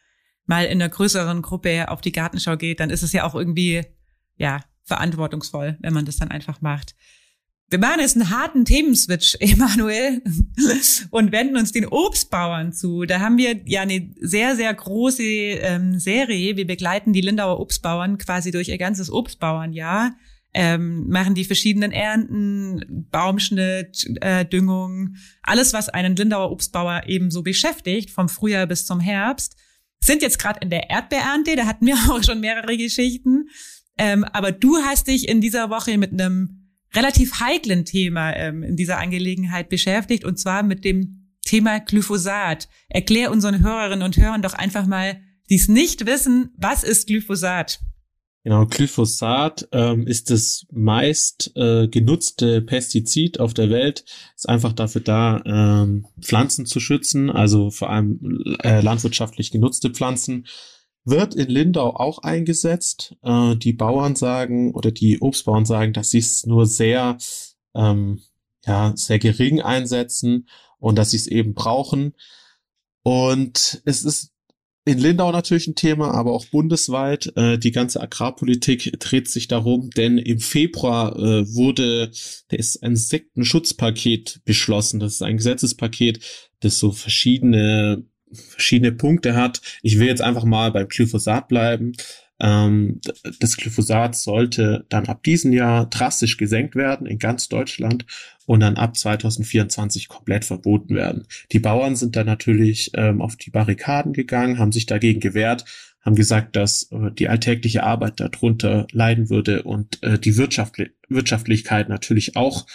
[0.49, 3.83] mal in einer größeren Gruppe auf die Gartenschau geht, dann ist es ja auch irgendwie,
[4.35, 6.95] ja, verantwortungsvoll, wenn man das dann einfach macht.
[7.69, 10.23] Wir machen jetzt einen harten Themenswitch, Emanuel,
[11.12, 13.05] und wenden uns den Obstbauern zu.
[13.05, 16.57] Da haben wir ja eine sehr, sehr große ähm, Serie.
[16.57, 20.15] Wir begleiten die Lindauer Obstbauern quasi durch ihr ganzes Obstbauernjahr,
[20.55, 27.43] ähm, machen die verschiedenen Ernten, Baumschnitt, äh, Düngung, alles, was einen Lindauer Obstbauer eben so
[27.43, 29.55] beschäftigt, vom Frühjahr bis zum Herbst
[30.01, 33.49] sind jetzt gerade in der Erdbeerernte, da hatten wir auch schon mehrere Geschichten.
[33.97, 38.75] Ähm, aber du hast dich in dieser Woche mit einem relativ heiklen Thema ähm, in
[38.75, 42.69] dieser Angelegenheit beschäftigt, und zwar mit dem Thema Glyphosat.
[42.88, 47.79] Erklär unseren Hörerinnen und Hörern doch einfach mal, die es nicht wissen, was ist Glyphosat?
[48.43, 54.06] Genau, Glyphosat ähm, ist das meist äh, genutzte Pestizid auf der Welt.
[54.36, 60.47] Ist einfach dafür da, ähm, Pflanzen zu schützen, also vor allem äh, landwirtschaftlich genutzte Pflanzen.
[61.04, 63.15] Wird in Lindau auch eingesetzt.
[63.23, 67.17] Äh, die Bauern sagen oder die Obstbauern sagen, dass sie es nur sehr,
[67.75, 68.21] ähm,
[68.65, 70.47] ja, sehr gering einsetzen
[70.78, 72.13] und dass sie es eben brauchen.
[73.04, 74.32] Und es ist
[74.89, 77.32] in Lindau natürlich ein Thema, aber auch bundesweit.
[77.36, 82.12] Äh, die ganze Agrarpolitik dreht sich darum, denn im Februar äh, wurde
[82.49, 84.99] da ist ein Sektenschutzpaket beschlossen.
[84.99, 86.19] Das ist ein Gesetzespaket,
[86.60, 89.62] das so verschiedene verschiedene Punkte hat.
[89.82, 91.93] Ich will jetzt einfach mal beim Glyphosat bleiben.
[92.39, 93.02] Ähm,
[93.39, 98.06] das Glyphosat sollte dann ab diesem Jahr drastisch gesenkt werden in ganz Deutschland
[98.45, 101.25] und dann ab 2024 komplett verboten werden.
[101.52, 105.65] Die Bauern sind dann natürlich ähm, auf die Barrikaden gegangen, haben sich dagegen gewehrt,
[106.02, 111.89] haben gesagt, dass äh, die alltägliche Arbeit darunter leiden würde und äh, die Wirtschaftli Wirtschaftlichkeit
[111.89, 112.67] natürlich auch,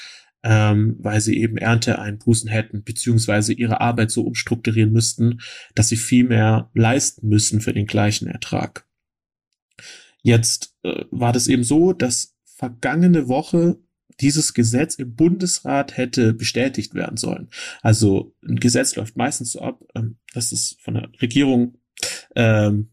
[0.42, 5.40] ähm, weil sie eben Ernteeinbußen hätten, beziehungsweise ihre Arbeit so umstrukturieren müssten,
[5.74, 8.86] dass sie viel mehr leisten müssen für den gleichen Ertrag.
[10.24, 13.76] Jetzt äh, war das eben so, dass vergangene Woche
[14.20, 17.50] dieses Gesetz im Bundesrat hätte bestätigt werden sollen.
[17.82, 21.76] Also ein Gesetz läuft meistens so ab, ähm, dass es von der Regierung,
[22.34, 22.88] ähm,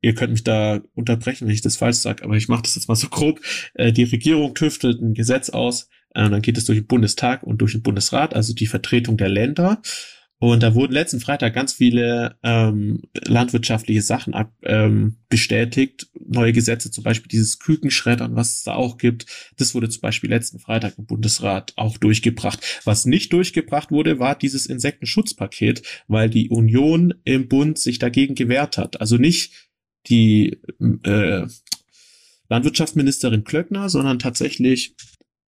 [0.00, 2.86] ihr könnt mich da unterbrechen, wenn ich das falsch sage, aber ich mache das jetzt
[2.86, 3.40] mal so grob,
[3.74, 7.58] äh, die Regierung tüftelt ein Gesetz aus, äh, dann geht es durch den Bundestag und
[7.58, 9.82] durch den Bundesrat, also die Vertretung der Länder.
[10.42, 16.08] Und da wurden letzten Freitag ganz viele ähm, landwirtschaftliche Sachen ab, ähm, bestätigt.
[16.18, 19.26] Neue Gesetze, zum Beispiel dieses Kükenschreddern, was es da auch gibt.
[19.56, 22.58] Das wurde zum Beispiel letzten Freitag im Bundesrat auch durchgebracht.
[22.84, 28.78] Was nicht durchgebracht wurde, war dieses Insektenschutzpaket, weil die Union im Bund sich dagegen gewehrt
[28.78, 29.00] hat.
[29.00, 29.70] Also nicht
[30.08, 30.58] die
[31.04, 31.46] äh,
[32.48, 34.96] Landwirtschaftsministerin Klöckner, sondern tatsächlich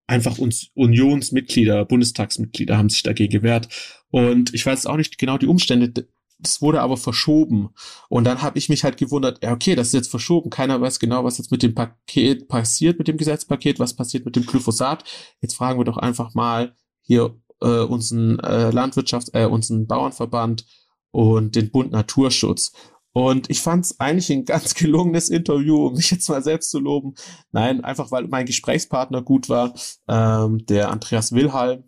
[0.06, 3.68] einfach uns Unionsmitglieder, Bundestagsmitglieder haben sich dagegen gewehrt.
[4.10, 6.08] Und ich weiß auch nicht genau die Umstände.
[6.38, 7.70] Das wurde aber verschoben.
[8.08, 10.50] Und dann habe ich mich halt gewundert, ja, okay, das ist jetzt verschoben.
[10.50, 14.36] Keiner weiß genau, was jetzt mit dem Paket passiert, mit dem Gesetzpaket, was passiert mit
[14.36, 15.04] dem Glyphosat.
[15.40, 20.66] Jetzt fragen wir doch einfach mal hier äh, unseren äh, Landwirtschafts-, äh, unseren Bauernverband
[21.10, 22.72] und den Bund Naturschutz.
[23.14, 26.80] Und ich fand es eigentlich ein ganz gelungenes Interview, um mich jetzt mal selbst zu
[26.80, 27.14] loben.
[27.52, 29.72] Nein, einfach weil mein Gesprächspartner gut war,
[30.08, 31.84] ähm, der Andreas Wilhelm,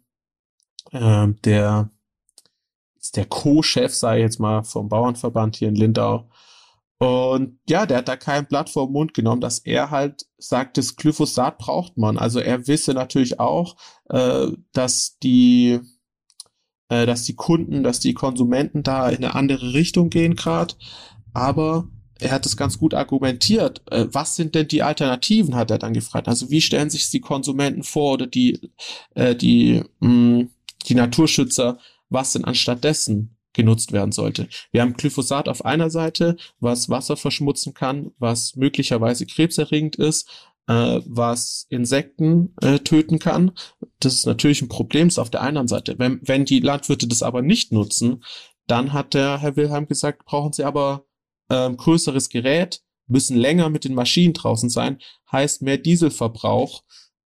[0.92, 1.90] ähm, der
[3.14, 6.28] der Co-Chef, sei jetzt mal vom Bauernverband hier in Lindau.
[6.98, 10.76] Und ja, der hat da kein Blatt vor den Mund genommen, dass er halt sagt,
[10.76, 12.18] das Glyphosat braucht man.
[12.18, 13.76] Also er wisse natürlich auch,
[14.08, 15.80] äh, dass die
[16.88, 20.74] äh, dass die Kunden, dass die Konsumenten da in eine andere Richtung gehen gerade
[21.36, 21.86] aber
[22.18, 23.82] er hat es ganz gut argumentiert.
[23.90, 26.28] Äh, was sind denn die Alternativen, hat er dann gefragt.
[26.28, 28.70] Also wie stellen sich die Konsumenten vor oder die,
[29.14, 30.50] äh, die, mh, mm,
[30.88, 34.48] die Naturschützer, was denn anstattdessen genutzt werden sollte.
[34.70, 40.28] Wir haben Glyphosat auf einer Seite, was Wasser verschmutzen kann, was möglicherweise krebserregend ist,
[40.68, 43.52] äh, was Insekten äh, töten kann.
[44.00, 45.98] Das ist natürlich ein Problem ist auf der einen Seite.
[45.98, 48.22] Wenn, wenn die Landwirte das aber nicht nutzen,
[48.66, 51.04] dann hat der Herr Wilhelm gesagt, brauchen sie aber
[51.50, 54.98] ähm, größeres Gerät, müssen länger mit den Maschinen draußen sein,
[55.30, 56.82] heißt mehr Dieselverbrauch,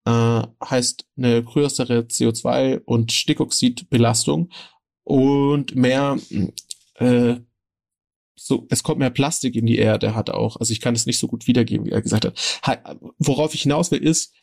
[0.05, 4.51] äh, heißt eine größere CO2 und Stickoxidbelastung
[5.03, 6.17] und mehr
[6.95, 7.35] äh,
[8.41, 10.55] so, es kommt mehr Plastik in die Erde, hat auch.
[10.57, 12.97] Also ich kann es nicht so gut wiedergeben, wie er gesagt hat.
[13.17, 14.33] Worauf ich hinaus will, ist,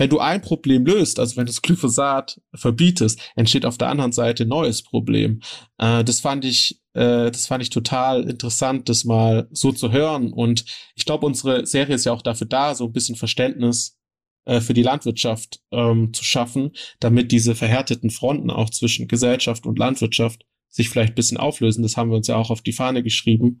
[0.00, 4.12] wenn du ein Problem löst, also wenn du das Glyphosat verbietest, entsteht auf der anderen
[4.12, 5.42] Seite neues Problem.
[5.76, 10.32] Äh, das fand ich, äh, das fand ich total interessant, das mal so zu hören.
[10.32, 13.98] Und ich glaube, unsere Serie ist ja auch dafür da, so ein bisschen Verständnis
[14.46, 19.78] äh, für die Landwirtschaft ähm, zu schaffen, damit diese verhärteten Fronten auch zwischen Gesellschaft und
[19.78, 21.82] Landwirtschaft sich vielleicht ein bisschen auflösen.
[21.82, 23.60] Das haben wir uns ja auch auf die Fahne geschrieben.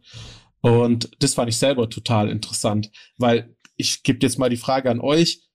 [0.62, 5.00] Und das fand ich selber total interessant, weil ich gebe jetzt mal die Frage an
[5.00, 5.49] euch,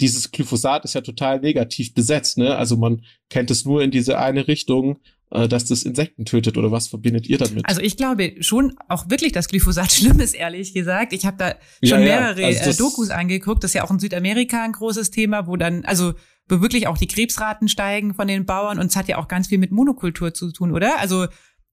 [0.00, 2.56] dieses Glyphosat ist ja total negativ besetzt, ne?
[2.56, 4.98] Also man kennt es nur in diese eine Richtung,
[5.30, 7.66] äh, dass das Insekten tötet oder was verbindet ihr damit?
[7.66, 11.12] Also ich glaube schon auch wirklich, dass Glyphosat schlimm ist, ehrlich gesagt.
[11.12, 12.46] Ich habe da schon ja, mehrere ja.
[12.46, 13.62] Also äh, Dokus angeguckt.
[13.64, 16.14] Das ist ja auch in Südamerika ein großes Thema, wo dann, also
[16.48, 19.48] wo wirklich auch die Krebsraten steigen von den Bauern und es hat ja auch ganz
[19.48, 21.00] viel mit Monokultur zu tun, oder?
[21.00, 21.26] Also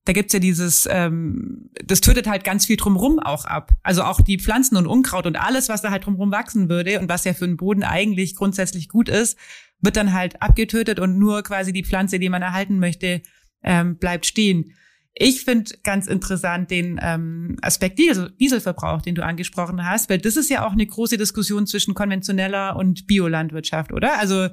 [0.06, 3.72] da gibt's ja dieses, ähm, das tötet halt ganz viel drumrum auch ab.
[3.84, 7.08] Also auch die Pflanzen und Unkraut und alles, was da halt drumrum wachsen würde und
[7.08, 9.38] was ja für den Boden eigentlich grundsätzlich gut ist,
[9.80, 13.22] wird dann halt abgetötet und nur quasi die Pflanze, die man erhalten möchte,
[13.64, 14.74] ähm, bleibt stehen.
[15.14, 20.38] Ich finde ganz interessant den ähm, Aspekt Diesel, Dieselverbrauch, den du angesprochen hast, weil das
[20.38, 24.18] ist ja auch eine große Diskussion zwischen konventioneller und Biolandwirtschaft, oder?
[24.20, 24.48] Also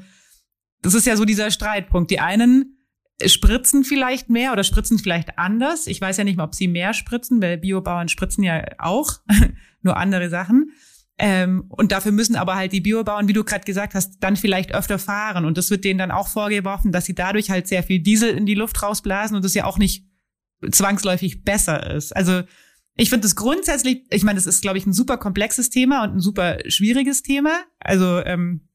[0.82, 2.10] das ist ja so dieser Streitpunkt.
[2.10, 2.77] Die einen
[3.24, 5.86] spritzen vielleicht mehr oder spritzen vielleicht anders.
[5.86, 9.12] Ich weiß ja nicht mal, ob sie mehr spritzen, weil Biobauern spritzen ja auch,
[9.82, 10.72] nur andere Sachen.
[11.20, 14.72] Ähm, und dafür müssen aber halt die Biobauern, wie du gerade gesagt hast, dann vielleicht
[14.72, 15.44] öfter fahren.
[15.44, 18.46] Und das wird denen dann auch vorgeworfen, dass sie dadurch halt sehr viel Diesel in
[18.46, 20.06] die Luft rausblasen und das ja auch nicht
[20.70, 22.14] zwangsläufig besser ist.
[22.14, 22.42] Also
[22.94, 26.16] ich finde das grundsätzlich, ich meine, das ist, glaube ich, ein super komplexes Thema und
[26.16, 27.64] ein super schwieriges Thema.
[27.80, 28.67] Also ähm,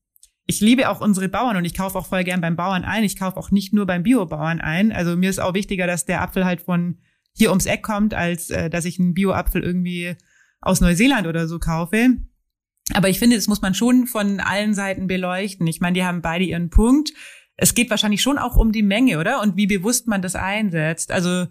[0.45, 3.03] ich liebe auch unsere Bauern und ich kaufe auch voll gern beim Bauern ein.
[3.03, 4.91] Ich kaufe auch nicht nur beim Biobauern ein.
[4.91, 6.97] Also mir ist auch wichtiger, dass der Apfel halt von
[7.33, 10.15] hier ums Eck kommt, als äh, dass ich einen Bio-Apfel irgendwie
[10.61, 12.17] aus Neuseeland oder so kaufe.
[12.93, 15.65] Aber ich finde, das muss man schon von allen Seiten beleuchten.
[15.67, 17.13] Ich meine, die haben beide ihren Punkt.
[17.55, 19.41] Es geht wahrscheinlich schon auch um die Menge, oder?
[19.41, 21.11] Und wie bewusst man das einsetzt.
[21.11, 21.47] Also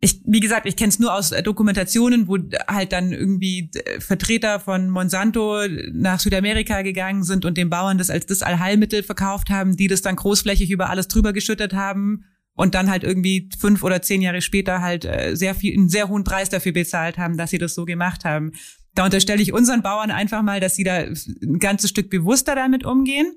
[0.00, 4.90] ich, wie gesagt, ich kenne es nur aus Dokumentationen, wo halt dann irgendwie Vertreter von
[4.90, 9.88] Monsanto nach Südamerika gegangen sind und den Bauern das als das Allheilmittel verkauft haben, die
[9.88, 14.22] das dann großflächig über alles drüber geschüttet haben und dann halt irgendwie fünf oder zehn
[14.22, 17.58] Jahre später halt äh, sehr viel, einen sehr hohen Preis dafür bezahlt haben, dass sie
[17.58, 18.52] das so gemacht haben.
[18.94, 22.84] Da unterstelle ich unseren Bauern einfach mal, dass sie da ein ganzes Stück bewusster damit
[22.84, 23.32] umgehen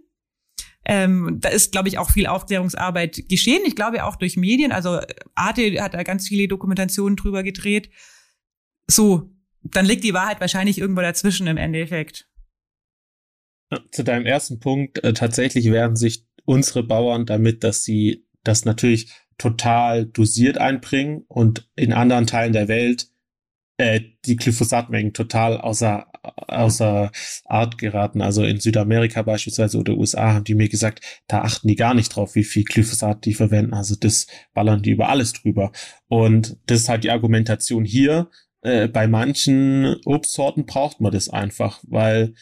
[0.86, 3.62] ähm, da ist, glaube ich, auch viel Aufklärungsarbeit geschehen.
[3.66, 4.72] Ich glaube auch durch Medien.
[4.72, 5.00] Also
[5.36, 7.92] Arte hat da ganz viele Dokumentationen drüber gedreht.
[8.88, 9.32] So,
[9.64, 12.28] dann liegt die Wahrheit wahrscheinlich irgendwo dazwischen im Endeffekt.
[13.92, 19.12] Zu deinem ersten Punkt, äh, tatsächlich werden sich unsere Bauern damit, dass sie das natürlich
[19.38, 23.08] total dosiert einbringen und in anderen Teilen der Welt
[23.78, 27.12] äh, die Glyphosatmengen total außer, außer
[27.46, 28.22] Art geraten.
[28.22, 32.16] Also in Südamerika beispielsweise oder USA haben die mir gesagt, da achten die gar nicht
[32.16, 33.74] drauf, wie viel Glyphosat die verwenden.
[33.74, 35.72] Also das ballern die über alles drüber.
[36.08, 38.30] Und das ist halt die Argumentation hier.
[38.62, 42.34] Äh, bei manchen Obstsorten braucht man das einfach, weil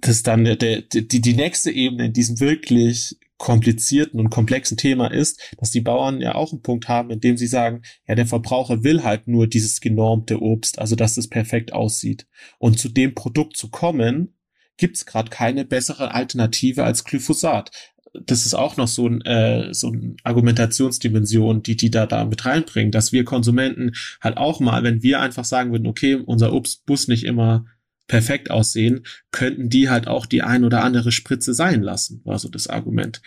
[0.00, 5.38] das dann der, die, die nächste Ebene in diesem wirklich komplizierten und komplexen Thema ist,
[5.58, 8.82] dass die Bauern ja auch einen Punkt haben, in dem sie sagen, ja, der Verbraucher
[8.82, 12.26] will halt nur dieses genormte Obst, also dass es perfekt aussieht.
[12.58, 14.34] Und zu dem Produkt zu kommen,
[14.78, 17.70] gibt's gerade keine bessere Alternative als Glyphosat.
[18.14, 22.46] Das ist auch noch so ein äh, so eine Argumentationsdimension, die die da da mit
[22.46, 26.88] reinbringen, dass wir Konsumenten halt auch mal, wenn wir einfach sagen würden, okay, unser Obst
[26.88, 27.66] muss nicht immer
[28.06, 32.48] perfekt aussehen, könnten die halt auch die ein oder andere Spritze sein lassen, war so
[32.48, 33.22] das Argument.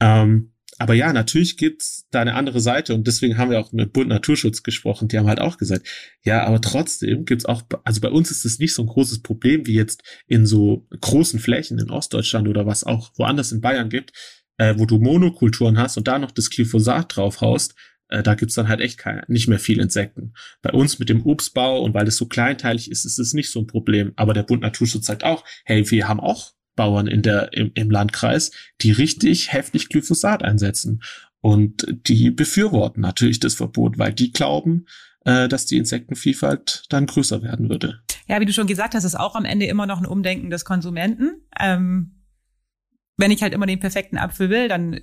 [0.00, 3.92] Ähm, aber ja, natürlich gibt's da eine andere Seite und deswegen haben wir auch mit
[3.92, 5.06] Bund Naturschutz gesprochen.
[5.06, 5.86] Die haben halt auch gesagt,
[6.24, 9.66] ja, aber trotzdem gibt's auch, also bei uns ist es nicht so ein großes Problem
[9.66, 14.12] wie jetzt in so großen Flächen in Ostdeutschland oder was auch woanders in Bayern gibt,
[14.58, 17.74] äh, wo du Monokulturen hast und da noch das Glyphosat drauf haust,
[18.08, 20.34] äh, da gibt's dann halt echt kein, nicht mehr viel Insekten.
[20.62, 23.60] Bei uns mit dem Obstbau und weil es so kleinteilig ist, ist es nicht so
[23.60, 24.12] ein Problem.
[24.16, 27.90] Aber der Bund Naturschutz sagt auch, hey, wir haben auch Bauern in der, im, im
[27.90, 31.02] Landkreis, die richtig heftig Glyphosat einsetzen.
[31.40, 34.86] Und die befürworten natürlich das Verbot, weil die glauben,
[35.24, 38.00] äh, dass die Insektenvielfalt dann größer werden würde.
[38.26, 40.64] Ja, wie du schon gesagt hast, ist auch am Ende immer noch ein Umdenken des
[40.64, 41.42] Konsumenten.
[41.60, 42.22] Ähm,
[43.16, 45.00] wenn ich halt immer den perfekten Apfel will, dann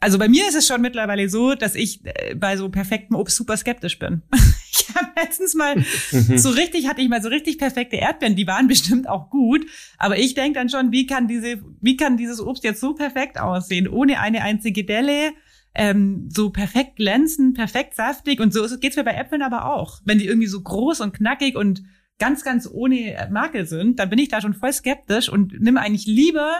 [0.00, 3.36] also bei mir ist es schon mittlerweile so, dass ich äh, bei so perfektem Obst
[3.36, 4.22] super skeptisch bin.
[4.72, 6.38] ich habe letztens mal mhm.
[6.38, 9.66] so richtig, hatte ich mal so richtig perfekte Erdbeeren, die waren bestimmt auch gut,
[9.98, 13.38] aber ich denke dann schon, wie kann diese, wie kann dieses Obst jetzt so perfekt
[13.38, 15.32] aussehen, ohne eine einzige Delle,
[15.74, 20.00] ähm, so perfekt glänzend, perfekt saftig und so geht's mir bei Äpfeln aber auch.
[20.04, 21.82] Wenn die irgendwie so groß und knackig und
[22.18, 26.06] ganz, ganz ohne Makel sind, dann bin ich da schon voll skeptisch und nimm eigentlich
[26.06, 26.52] lieber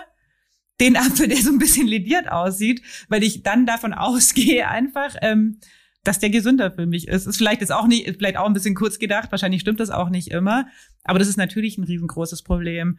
[0.80, 5.58] den Apfel, der so ein bisschen lediert aussieht, weil ich dann davon ausgehe einfach, ähm,
[6.02, 7.26] dass der gesünder für mich ist.
[7.26, 10.08] Ist vielleicht jetzt auch nicht, vielleicht auch ein bisschen kurz gedacht, wahrscheinlich stimmt das auch
[10.08, 10.66] nicht immer,
[11.04, 12.98] aber das ist natürlich ein riesengroßes Problem.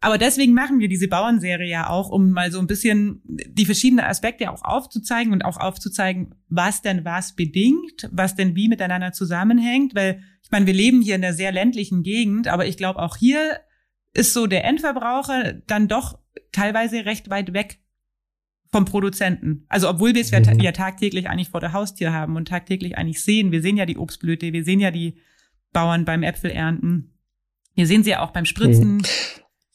[0.00, 4.04] Aber deswegen machen wir diese Bauernserie ja auch, um mal so ein bisschen die verschiedenen
[4.04, 9.94] Aspekte auch aufzuzeigen und auch aufzuzeigen, was denn was bedingt, was denn wie miteinander zusammenhängt,
[9.94, 13.16] weil ich meine, wir leben hier in einer sehr ländlichen Gegend, aber ich glaube auch
[13.16, 13.60] hier
[14.12, 16.18] ist so der Endverbraucher dann doch
[16.52, 17.78] teilweise recht weit weg
[18.70, 19.64] vom Produzenten.
[19.68, 20.60] Also obwohl wir es mhm.
[20.60, 23.52] ja tagtäglich eigentlich vor der Haustür haben und tagtäglich eigentlich sehen.
[23.52, 25.16] Wir sehen ja die Obstblüte, wir sehen ja die
[25.72, 27.14] Bauern beim Äpfelernten.
[27.74, 28.96] Wir sehen sie ja auch beim Spritzen.
[28.96, 29.02] Mhm.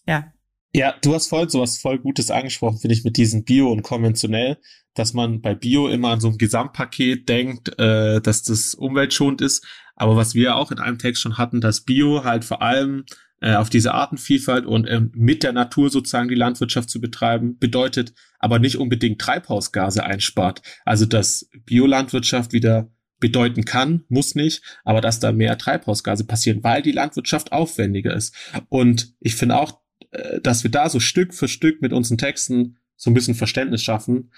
[0.06, 0.34] Ja.
[0.74, 4.58] Ja, du hast voll sowas voll Gutes angesprochen, finde ich, mit diesen Bio und konventionell,
[4.94, 9.66] dass man bei Bio immer an so ein Gesamtpaket denkt, äh, dass das umweltschonend ist.
[9.96, 13.06] Aber was wir auch in einem Text schon hatten, dass Bio halt vor allem
[13.42, 18.14] äh, auf diese Artenvielfalt und ähm, mit der Natur sozusagen die Landwirtschaft zu betreiben, bedeutet
[18.40, 20.62] aber nicht unbedingt Treibhausgase einspart.
[20.86, 26.82] Also dass Biolandwirtschaft wieder bedeuten kann, muss nicht, aber dass da mehr Treibhausgase passieren, weil
[26.82, 28.36] die Landwirtschaft aufwendiger ist.
[28.70, 32.78] Und ich finde auch, äh, dass wir da so Stück für Stück mit unseren Texten
[32.96, 34.32] so ein bisschen Verständnis schaffen.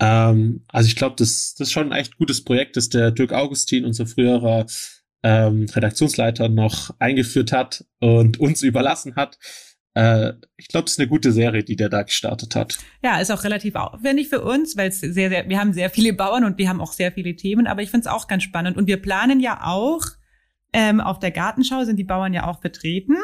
[0.00, 3.32] Ähm, also ich glaube, das, das ist schon ein echt gutes Projekt, das der Dirk
[3.32, 4.66] Augustin, unser früherer
[5.24, 9.38] ähm, Redaktionsleiter, noch eingeführt hat und uns überlassen hat.
[9.94, 12.78] Äh, ich glaube, es ist eine gute Serie, die der da gestartet hat.
[13.02, 16.12] Ja, ist auch relativ aufwendig für uns, weil es sehr, sehr, wir haben sehr viele
[16.12, 18.76] Bauern und wir haben auch sehr viele Themen, aber ich finde es auch ganz spannend.
[18.76, 20.02] Und wir planen ja auch,
[20.74, 23.16] ähm, auf der Gartenschau sind die Bauern ja auch vertreten.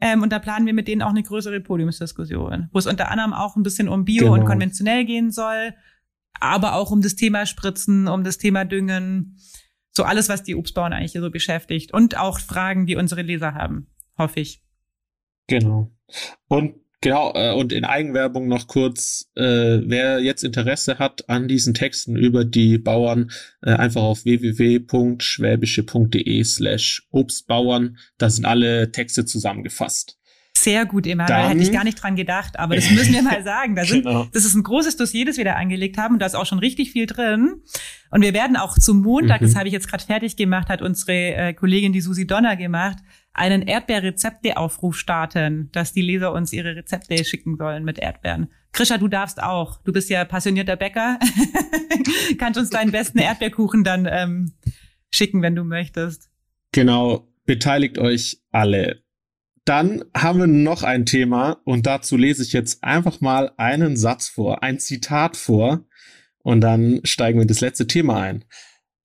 [0.00, 3.34] Ähm, und da planen wir mit denen auch eine größere Podiumsdiskussion, wo es unter anderem
[3.34, 4.34] auch ein bisschen um Bio genau.
[4.34, 5.74] und konventionell gehen soll,
[6.40, 9.38] aber auch um das Thema Spritzen, um das Thema Düngen,
[9.96, 13.86] so alles, was die Obstbauern eigentlich so beschäftigt und auch Fragen, die unsere Leser haben,
[14.18, 14.60] hoffe ich.
[15.46, 15.90] Genau.
[16.48, 21.72] Und genau, äh, und in Eigenwerbung noch kurz, äh, wer jetzt Interesse hat an diesen
[21.72, 23.30] Texten über die Bauern,
[23.62, 30.18] äh, einfach auf www.schwäbische.de slash Obstbauern, da sind alle Texte zusammengefasst.
[30.56, 31.36] Sehr gut, Emanuel.
[31.36, 33.76] Dann, Hätte ich gar nicht dran gedacht, aber das müssen wir mal sagen.
[33.76, 34.26] Da sind, genau.
[34.32, 36.58] Das ist ein großes Dossier, das wir da angelegt haben und da ist auch schon
[36.58, 37.60] richtig viel drin.
[38.10, 39.46] Und wir werden auch zum Montag, mhm.
[39.46, 42.96] das habe ich jetzt gerade fertig gemacht, hat unsere äh, Kollegin, die Susi Donner gemacht,
[43.34, 48.48] einen Erdbeerrezepte-Aufruf starten, dass die Leser uns ihre Rezepte schicken sollen mit Erdbeeren.
[48.72, 49.82] Krisha, du darfst auch.
[49.82, 51.18] Du bist ja passionierter Bäcker.
[52.38, 54.52] Kannst uns deinen besten Erdbeerkuchen dann ähm,
[55.10, 56.30] schicken, wenn du möchtest.
[56.72, 59.02] Genau, beteiligt euch alle.
[59.66, 64.28] Dann haben wir noch ein Thema und dazu lese ich jetzt einfach mal einen Satz
[64.28, 65.84] vor, ein Zitat vor
[66.44, 68.44] und dann steigen wir in das letzte Thema ein.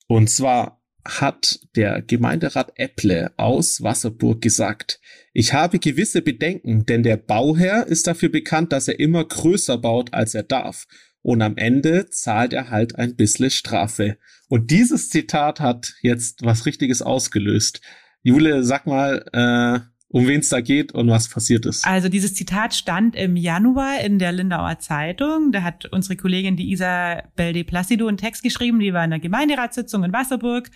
[0.08, 5.02] Und zwar hat der Gemeinderat Epple aus Wasserburg gesagt,
[5.34, 10.14] ich habe gewisse Bedenken, denn der Bauherr ist dafür bekannt, dass er immer größer baut,
[10.14, 10.86] als er darf.
[11.24, 14.18] Und am Ende zahlt er halt ein bisschen Strafe.
[14.48, 17.82] Und dieses Zitat hat jetzt was Richtiges ausgelöst.
[18.22, 21.88] Jule, sag mal, äh, um wen es da geht und was passiert ist.
[21.88, 25.52] Also dieses Zitat stand im Januar in der Lindauer Zeitung.
[25.54, 28.80] Da hat unsere Kollegin, die Isa Belde Placido, einen Text geschrieben.
[28.80, 30.70] Die war in der Gemeinderatssitzung in Wasserburg.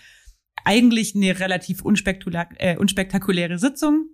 [0.64, 4.08] Eigentlich eine relativ äh, unspektakuläre Sitzung.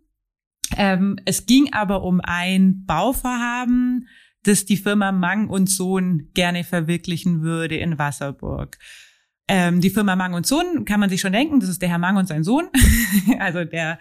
[0.76, 4.08] Ähm, es ging aber um ein Bauvorhaben,
[4.44, 8.80] das die Firma Mang und Sohn gerne verwirklichen würde in Wasserburg.
[9.48, 12.00] Ähm, die Firma Mang und Sohn kann man sich schon denken, das ist der Herr
[12.00, 12.70] Mang und sein Sohn.
[13.40, 14.00] also der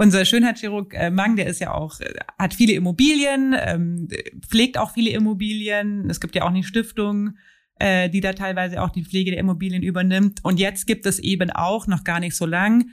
[0.00, 4.08] unser Schönheitschirurg äh, Mang, der ist ja auch, äh, hat viele Immobilien, ähm,
[4.48, 6.08] pflegt auch viele Immobilien.
[6.08, 7.36] Es gibt ja auch eine Stiftung,
[7.78, 10.40] äh, die da teilweise auch die Pflege der Immobilien übernimmt.
[10.42, 12.88] Und jetzt gibt es eben auch, noch gar nicht so lang,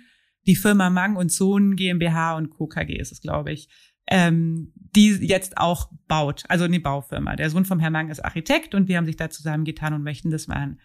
[0.47, 2.67] die Firma Mang und Sohn GmbH und Co.
[2.67, 3.69] KG ist es, glaube ich,
[4.07, 7.37] ähm, die jetzt auch baut, also eine Baufirma.
[7.37, 10.29] Der Sohn vom Herrn Mang ist Architekt und die haben sich da zusammengetan und möchten
[10.29, 10.81] das machen.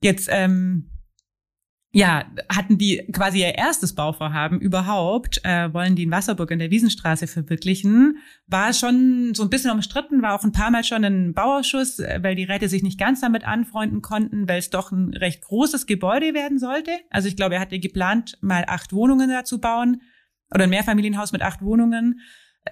[0.00, 0.90] Jetzt ähm,
[1.90, 6.70] ja, hatten die quasi ihr erstes Bauvorhaben überhaupt, äh, wollen die in Wasserburg in der
[6.70, 11.32] Wiesenstraße verwirklichen, war schon so ein bisschen umstritten, war auch ein paar Mal schon ein
[11.32, 15.14] Bauausschuss, äh, weil die Räte sich nicht ganz damit anfreunden konnten, weil es doch ein
[15.14, 16.90] recht großes Gebäude werden sollte.
[17.08, 20.02] Also ich glaube, er hatte geplant, mal acht Wohnungen dazu bauen
[20.52, 22.20] oder ein Mehrfamilienhaus mit acht Wohnungen.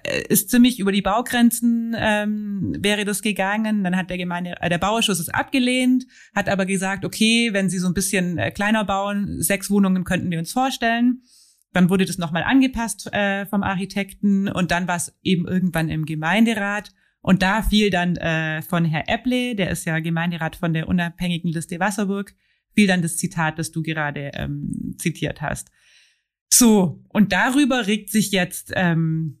[0.03, 3.83] Äh, ist ziemlich über die Baugrenzen ähm, wäre das gegangen.
[3.83, 6.05] Dann hat der Gemeinde, äh, der Bauausschuss es abgelehnt,
[6.35, 10.31] hat aber gesagt, okay, wenn Sie so ein bisschen äh, kleiner bauen, sechs Wohnungen könnten
[10.31, 11.21] wir uns vorstellen.
[11.73, 16.05] Dann wurde das nochmal angepasst äh, vom Architekten und dann war es eben irgendwann im
[16.05, 16.91] Gemeinderat.
[17.21, 21.51] Und da fiel dann äh, von Herr Epple, der ist ja Gemeinderat von der unabhängigen
[21.51, 22.33] Liste Wasserburg,
[22.73, 25.69] fiel dann das Zitat, das du gerade ähm, zitiert hast.
[26.49, 29.39] So, und darüber regt sich jetzt ähm,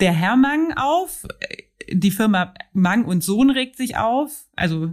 [0.00, 1.26] der Herr Mang auf,
[1.90, 4.90] die Firma Mang und Sohn regt sich auf, also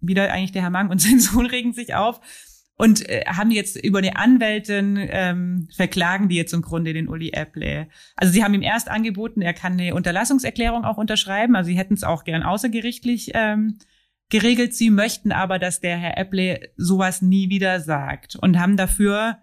[0.00, 2.20] wieder eigentlich der Herr Mang und sein Sohn regen sich auf
[2.76, 7.30] und äh, haben jetzt über eine Anwältin ähm, verklagen die jetzt im Grunde den Uli
[7.32, 7.88] Epple.
[8.16, 11.94] Also sie haben ihm erst angeboten, er kann eine Unterlassungserklärung auch unterschreiben, also sie hätten
[11.94, 13.78] es auch gern außergerichtlich ähm,
[14.30, 14.74] geregelt.
[14.74, 19.38] Sie möchten aber, dass der Herr Epple sowas nie wieder sagt und haben dafür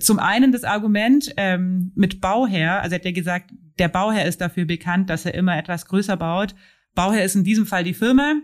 [0.00, 4.64] zum einen das Argument ähm, mit Bauherr, also hat er gesagt, der Bauherr ist dafür
[4.64, 6.54] bekannt, dass er immer etwas größer baut.
[6.94, 8.34] Bauherr ist in diesem Fall die Firma.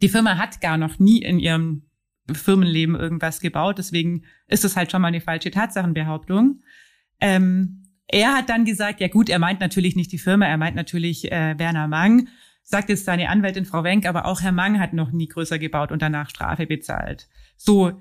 [0.00, 1.86] Die Firma hat gar noch nie in ihrem
[2.32, 6.62] Firmenleben irgendwas gebaut, deswegen ist es halt schon mal eine falsche Tatsachenbehauptung.
[7.20, 10.76] Ähm, er hat dann gesagt, ja gut, er meint natürlich nicht die Firma, er meint
[10.76, 12.28] natürlich äh, Werner Mang.
[12.62, 15.92] Sagt jetzt seine Anwältin Frau Wenk, aber auch Herr Mang hat noch nie größer gebaut
[15.92, 17.28] und danach Strafe bezahlt.
[17.56, 18.00] So,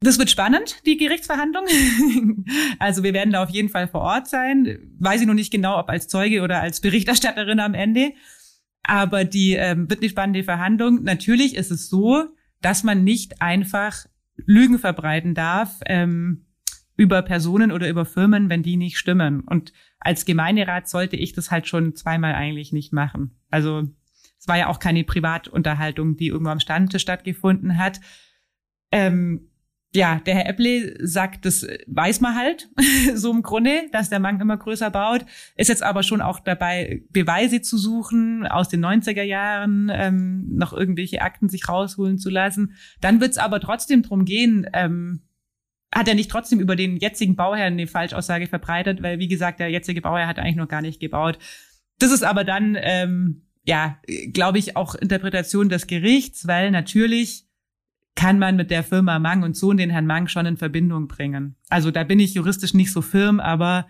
[0.00, 1.64] das wird spannend, die Gerichtsverhandlung.
[2.78, 4.78] also wir werden da auf jeden Fall vor Ort sein.
[4.98, 8.12] Weiß ich noch nicht genau, ob als Zeuge oder als Berichterstatterin am Ende.
[8.82, 11.02] Aber die ähm, wird eine spannende Verhandlung.
[11.02, 12.24] Natürlich ist es so,
[12.62, 16.46] dass man nicht einfach Lügen verbreiten darf ähm,
[16.96, 19.40] über Personen oder über Firmen, wenn die nicht stimmen.
[19.40, 23.38] Und als Gemeinderat sollte ich das halt schon zweimal eigentlich nicht machen.
[23.50, 23.82] Also
[24.38, 28.00] es war ja auch keine Privatunterhaltung, die irgendwo am Stammtisch stattgefunden hat.
[28.92, 29.49] Ähm,
[29.92, 32.68] ja, der Herr Eppley sagt, das weiß man halt,
[33.14, 35.24] so im Grunde, dass der Mann immer größer baut,
[35.56, 40.72] ist jetzt aber schon auch dabei, Beweise zu suchen aus den 90er Jahren, ähm, noch
[40.72, 42.74] irgendwelche Akten sich rausholen zu lassen.
[43.00, 45.22] Dann wird es aber trotzdem drum gehen, ähm,
[45.92, 49.70] hat er nicht trotzdem über den jetzigen Bauherrn eine Falschaussage verbreitet, weil wie gesagt, der
[49.70, 51.38] jetzige Bauherr hat eigentlich noch gar nicht gebaut.
[51.98, 53.98] Das ist aber dann, ähm, ja,
[54.32, 57.49] glaube ich, auch Interpretation des Gerichts, weil natürlich
[58.14, 61.56] kann man mit der Firma Mang und Sohn den Herrn Mang schon in Verbindung bringen.
[61.68, 63.86] Also da bin ich juristisch nicht so firm, aber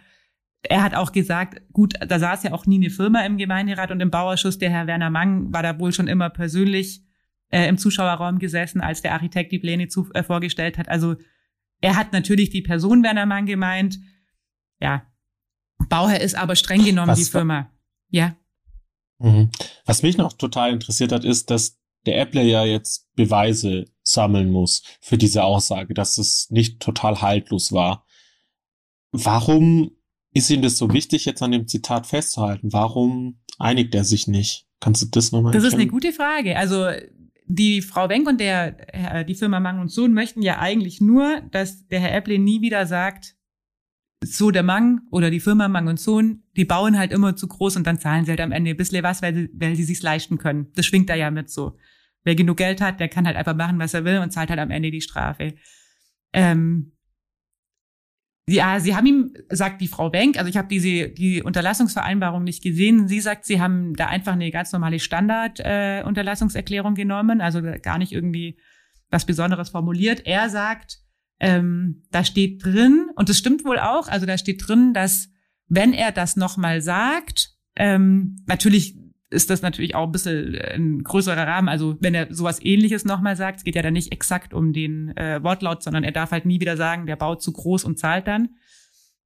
[0.62, 4.00] er hat auch gesagt, gut, da saß ja auch nie eine Firma im Gemeinderat und
[4.00, 4.58] im Bauausschuss.
[4.58, 7.02] Der Herr Werner Mang war da wohl schon immer persönlich
[7.50, 10.88] äh, im Zuschauerraum gesessen, als der Architekt die Pläne zu, äh, vorgestellt hat.
[10.88, 11.16] Also
[11.80, 13.98] er hat natürlich die Person Werner Mang gemeint.
[14.80, 15.06] Ja,
[15.88, 17.70] Bauherr ist aber streng genommen Was die Firma.
[18.10, 18.36] Ja.
[19.18, 19.50] Mhm.
[19.86, 24.82] Was mich noch total interessiert hat, ist, dass der Apple ja jetzt Beweise sammeln muss
[25.00, 28.04] für diese Aussage, dass es nicht total haltlos war.
[29.12, 29.90] Warum
[30.32, 32.72] ist ihm das so wichtig, jetzt an dem Zitat festzuhalten?
[32.72, 34.66] Warum einigt er sich nicht?
[34.80, 35.80] Kannst du das nochmal Das erklären?
[35.80, 36.56] ist eine gute Frage.
[36.56, 36.86] Also
[37.46, 41.86] die Frau Wenk und der, die Firma Mang und Sohn möchten ja eigentlich nur, dass
[41.88, 43.34] der Herr Apple nie wieder sagt,
[44.22, 47.76] so der Mang oder die Firma Mang und Sohn, die bauen halt immer zu groß
[47.76, 50.02] und dann zahlen sie halt am Ende ein bisschen was, weil, sie, weil sie sich's
[50.02, 50.68] leisten können.
[50.76, 51.76] Das schwingt da ja mit so.
[52.24, 54.60] Wer genug Geld hat, der kann halt einfach machen, was er will und zahlt halt
[54.60, 55.54] am Ende die Strafe.
[56.32, 56.92] Ähm,
[58.46, 62.62] ja, sie haben ihm, sagt die Frau Bank, also ich habe diese die Unterlassungsvereinbarung nicht
[62.62, 63.06] gesehen.
[63.06, 68.12] Sie sagt, sie haben da einfach eine ganz normale Standard-Unterlassungserklärung äh, genommen, also gar nicht
[68.12, 68.58] irgendwie
[69.08, 70.26] was Besonderes formuliert.
[70.26, 70.98] Er sagt,
[71.38, 75.28] ähm, da steht drin, und das stimmt wohl auch, also da steht drin, dass
[75.68, 78.99] wenn er das nochmal sagt, ähm, natürlich
[79.30, 81.68] ist das natürlich auch ein bisschen ein größerer Rahmen.
[81.68, 85.16] Also wenn er sowas ähnliches nochmal sagt, es geht ja dann nicht exakt um den
[85.16, 88.26] äh, Wortlaut, sondern er darf halt nie wieder sagen, der baut zu groß und zahlt
[88.26, 88.50] dann.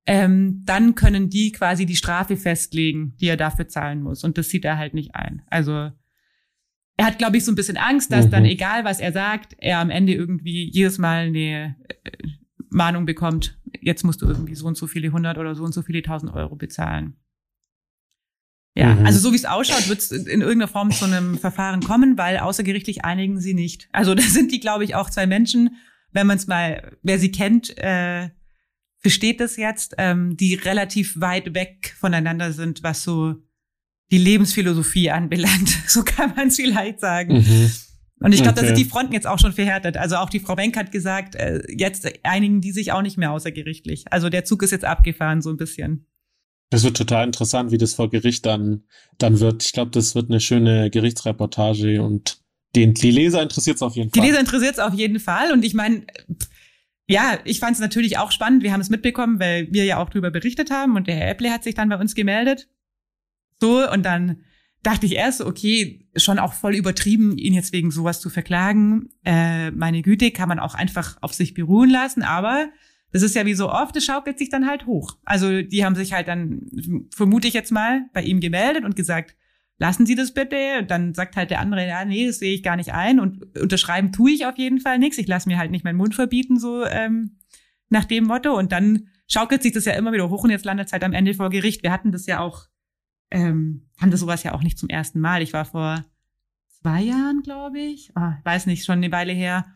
[0.07, 4.23] Ähm, dann können die quasi die Strafe festlegen, die er dafür zahlen muss.
[4.23, 5.43] Und das sieht er halt nicht ein.
[5.49, 5.91] Also
[6.97, 8.31] er hat, glaube ich, so ein bisschen Angst, dass mhm.
[8.31, 12.11] dann, egal was er sagt, er am Ende irgendwie jedes Mal eine äh,
[12.69, 15.81] Mahnung bekommt, jetzt musst du irgendwie so und so viele hundert oder so und so
[15.81, 17.17] viele tausend Euro bezahlen.
[18.75, 19.07] Ja, mhm.
[19.07, 22.39] also so wie es ausschaut, wird es in irgendeiner Form zu einem Verfahren kommen, weil
[22.39, 23.89] außergerichtlich einigen sie nicht.
[23.93, 25.77] Also da sind die, glaube ich, auch zwei Menschen,
[26.13, 28.31] wenn man es mal, wer sie kennt, äh,
[28.99, 33.35] versteht das jetzt, ähm, die relativ weit weg voneinander sind, was so
[34.11, 35.79] die Lebensphilosophie anbelangt.
[35.87, 37.35] So kann man es vielleicht sagen.
[37.35, 37.71] Mhm.
[38.21, 38.69] Und ich glaube, okay.
[38.69, 39.97] da sind die Fronten jetzt auch schon verhärtet.
[39.97, 43.31] Also auch die Frau Wenk hat gesagt, äh, jetzt einigen die sich auch nicht mehr
[43.31, 44.07] außergerichtlich.
[44.11, 46.07] Also der Zug ist jetzt abgefahren, so ein bisschen.
[46.75, 48.83] Das wird total interessant, wie das vor Gericht dann,
[49.19, 49.65] dann wird.
[49.65, 52.41] Ich glaube, das wird eine schöne Gerichtsreportage und
[52.75, 54.21] den, die Leser interessiert es auf jeden Fall.
[54.21, 55.53] Die Leser interessiert es auf jeden Fall.
[55.53, 56.05] Und ich meine,
[57.07, 58.65] ja, ich fand es natürlich auch spannend.
[58.65, 61.53] Wir haben es mitbekommen, weil wir ja auch drüber berichtet haben und der Herr Epple
[61.53, 62.67] hat sich dann bei uns gemeldet.
[63.61, 64.41] So, und dann
[64.83, 69.11] dachte ich erst, okay, schon auch voll übertrieben, ihn jetzt wegen sowas zu verklagen.
[69.25, 72.67] Äh, meine Güte, kann man auch einfach auf sich beruhen lassen, aber
[73.15, 75.19] das ist ja wie so oft, es schaukelt sich dann halt hoch.
[75.25, 76.63] Also die haben sich halt dann,
[77.15, 79.37] vermute ich jetzt mal, bei ihm gemeldet und gesagt,
[79.79, 80.81] lassen Sie das bitte.
[80.81, 83.21] Und dann sagt halt der andere, ja, nee, das sehe ich gar nicht ein.
[83.21, 85.17] Und unterschreiben tue ich auf jeden Fall nichts.
[85.19, 87.37] Ich lasse mir halt nicht meinen Mund verbieten, so ähm,
[87.89, 88.59] nach dem Motto.
[88.59, 91.13] Und dann schaukelt sich das ja immer wieder hoch und jetzt landet es halt am
[91.13, 91.85] Ende vor Gericht.
[91.85, 92.67] Wir hatten das ja auch,
[93.31, 95.41] ähm, haben das sowas ja auch nicht zum ersten Mal.
[95.41, 96.05] Ich war vor
[96.81, 99.67] zwei Jahren, glaube ich, oh, weiß nicht, schon eine Weile her,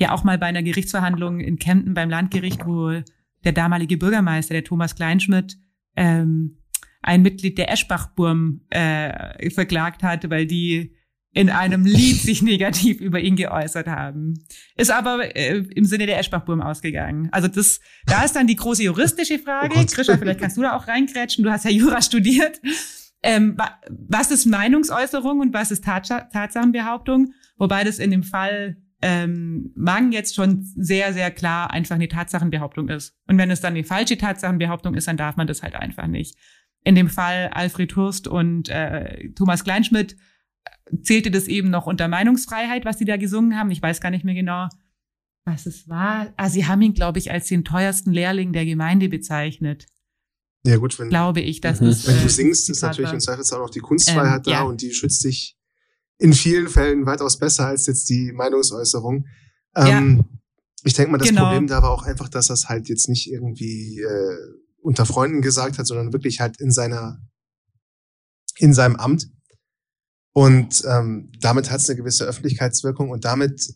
[0.00, 3.02] ja auch mal bei einer Gerichtsverhandlung in Kempten beim Landgericht, wo
[3.44, 5.56] der damalige Bürgermeister, der Thomas Kleinschmidt,
[5.96, 6.58] ähm,
[7.02, 10.94] ein Mitglied der Eschbach-Burm äh, verklagt hatte, weil die
[11.32, 14.34] in einem Lied sich negativ über ihn geäußert haben.
[14.76, 17.28] Ist aber äh, im Sinne der Eschbach-Burm ausgegangen.
[17.30, 19.74] Also das, da ist dann die große juristische Frage.
[19.78, 21.44] Oh Krischer, vielleicht kannst du da auch reingrätschen.
[21.44, 22.60] Du hast ja Jura studiert.
[23.22, 23.56] Ähm,
[23.88, 27.34] was ist Meinungsäußerung und was ist Tatsachenbehauptung?
[27.58, 32.88] Wobei das in dem Fall ähm, Mang jetzt schon sehr, sehr klar einfach eine Tatsachenbehauptung
[32.88, 33.14] ist.
[33.26, 36.36] Und wenn es dann eine falsche Tatsachenbehauptung ist, dann darf man das halt einfach nicht.
[36.84, 40.16] In dem Fall Alfred Hurst und äh, Thomas Kleinschmidt
[40.64, 43.70] äh, zählte das eben noch unter Meinungsfreiheit, was sie da gesungen haben.
[43.70, 44.68] Ich weiß gar nicht mehr genau,
[45.44, 46.32] was es war.
[46.36, 49.86] Ah, sie haben ihn, glaube ich, als den teuersten Lehrling der Gemeinde bezeichnet.
[50.66, 51.86] Ja gut, wenn glaube ich, dass mhm.
[51.86, 54.62] das, wenn du äh, singst, ist natürlich im Zweifelsfall auch die Kunstfreiheit ähm, da ja.
[54.62, 55.56] und die schützt dich
[56.20, 59.26] in vielen Fällen weitaus besser als jetzt die Meinungsäußerung.
[59.74, 60.24] Ähm, ja.
[60.84, 61.44] Ich denke mal, das Genau.
[61.44, 64.36] Problem da war auch einfach, dass er es halt jetzt nicht irgendwie äh,
[64.82, 67.20] unter Freunden gesagt hat, sondern wirklich halt in seiner,
[68.58, 69.30] in seinem Amt.
[70.32, 73.74] Und ähm, damit hat es eine gewisse Öffentlichkeitswirkung und damit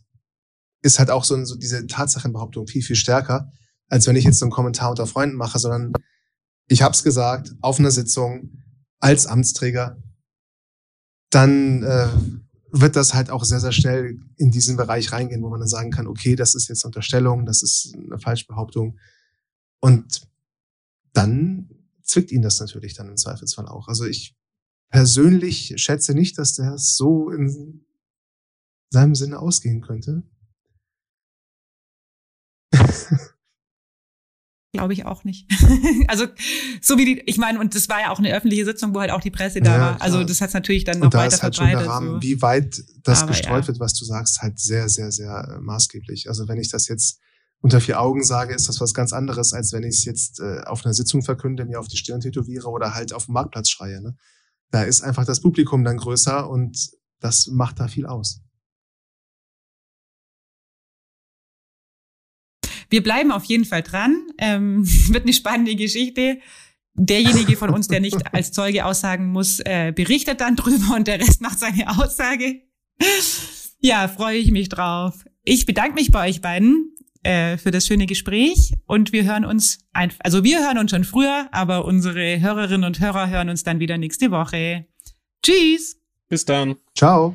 [0.83, 3.51] ist halt auch so, so diese Tatsachenbehauptung viel, viel stärker,
[3.89, 5.93] als wenn ich jetzt so einen Kommentar unter Freunden mache, sondern
[6.69, 8.51] ich habe es gesagt, auf einer Sitzung,
[9.01, 9.99] als Amtsträger,
[11.35, 12.09] dann äh,
[12.71, 15.91] wird das halt auch sehr, sehr schnell in diesen Bereich reingehen, wo man dann sagen
[15.91, 18.99] kann, okay, das ist jetzt Unterstellung, das ist eine Falschbehauptung.
[19.81, 20.29] Und
[21.13, 21.71] dann
[22.03, 23.89] zwickt ihn das natürlich dann im Zweifelsfall auch.
[23.89, 24.37] Also ich
[24.91, 27.85] persönlich schätze nicht, dass der so in
[28.91, 30.23] seinem Sinne ausgehen könnte.
[34.75, 35.51] Glaube ich auch nicht.
[36.09, 36.27] also
[36.81, 39.11] so wie die, ich meine, und das war ja auch eine öffentliche Sitzung, wo halt
[39.11, 40.03] auch die Presse da Ja, war.
[40.03, 41.95] Also das hat natürlich dann noch Und da weiter ist halt schon der verbreitet.
[41.95, 42.23] Rahmen, so.
[42.23, 43.69] wie weit das Aber gestreut ja.
[43.69, 46.29] wird, was du sagst, halt sehr, sehr, sehr äh, maßgeblich.
[46.29, 47.21] Also wenn ich das jetzt
[47.61, 50.61] unter vier Augen sage, ist das was ganz anderes, als wenn ich es jetzt äh,
[50.67, 54.03] auf einer Sitzung verkünde, mir auf die Stirn tätowiere oder halt auf dem Marktplatz schreie.
[54.03, 54.17] Ne?
[54.71, 58.44] Da ist einfach das Publikum dann größer und das macht da viel aus.
[62.95, 64.29] Wir bleiben auf jeden Fall dran.
[64.39, 66.39] Ähm, wird eine spannende Geschichte.
[66.95, 71.19] Derjenige von uns, der nicht als Zeuge aussagen muss, äh, berichtet dann drüber und der
[71.19, 72.63] Rest macht seine Aussage.
[73.81, 75.25] Ja, freue ich mich drauf.
[75.43, 79.81] Ich bedanke mich bei euch beiden äh, für das schöne Gespräch und wir hören uns
[79.93, 83.81] einfach, also wir hören uns schon früher, aber unsere Hörerinnen und Hörer hören uns dann
[83.81, 84.87] wieder nächste Woche.
[85.43, 86.01] Tschüss!
[86.29, 86.77] Bis dann.
[86.95, 87.35] Ciao.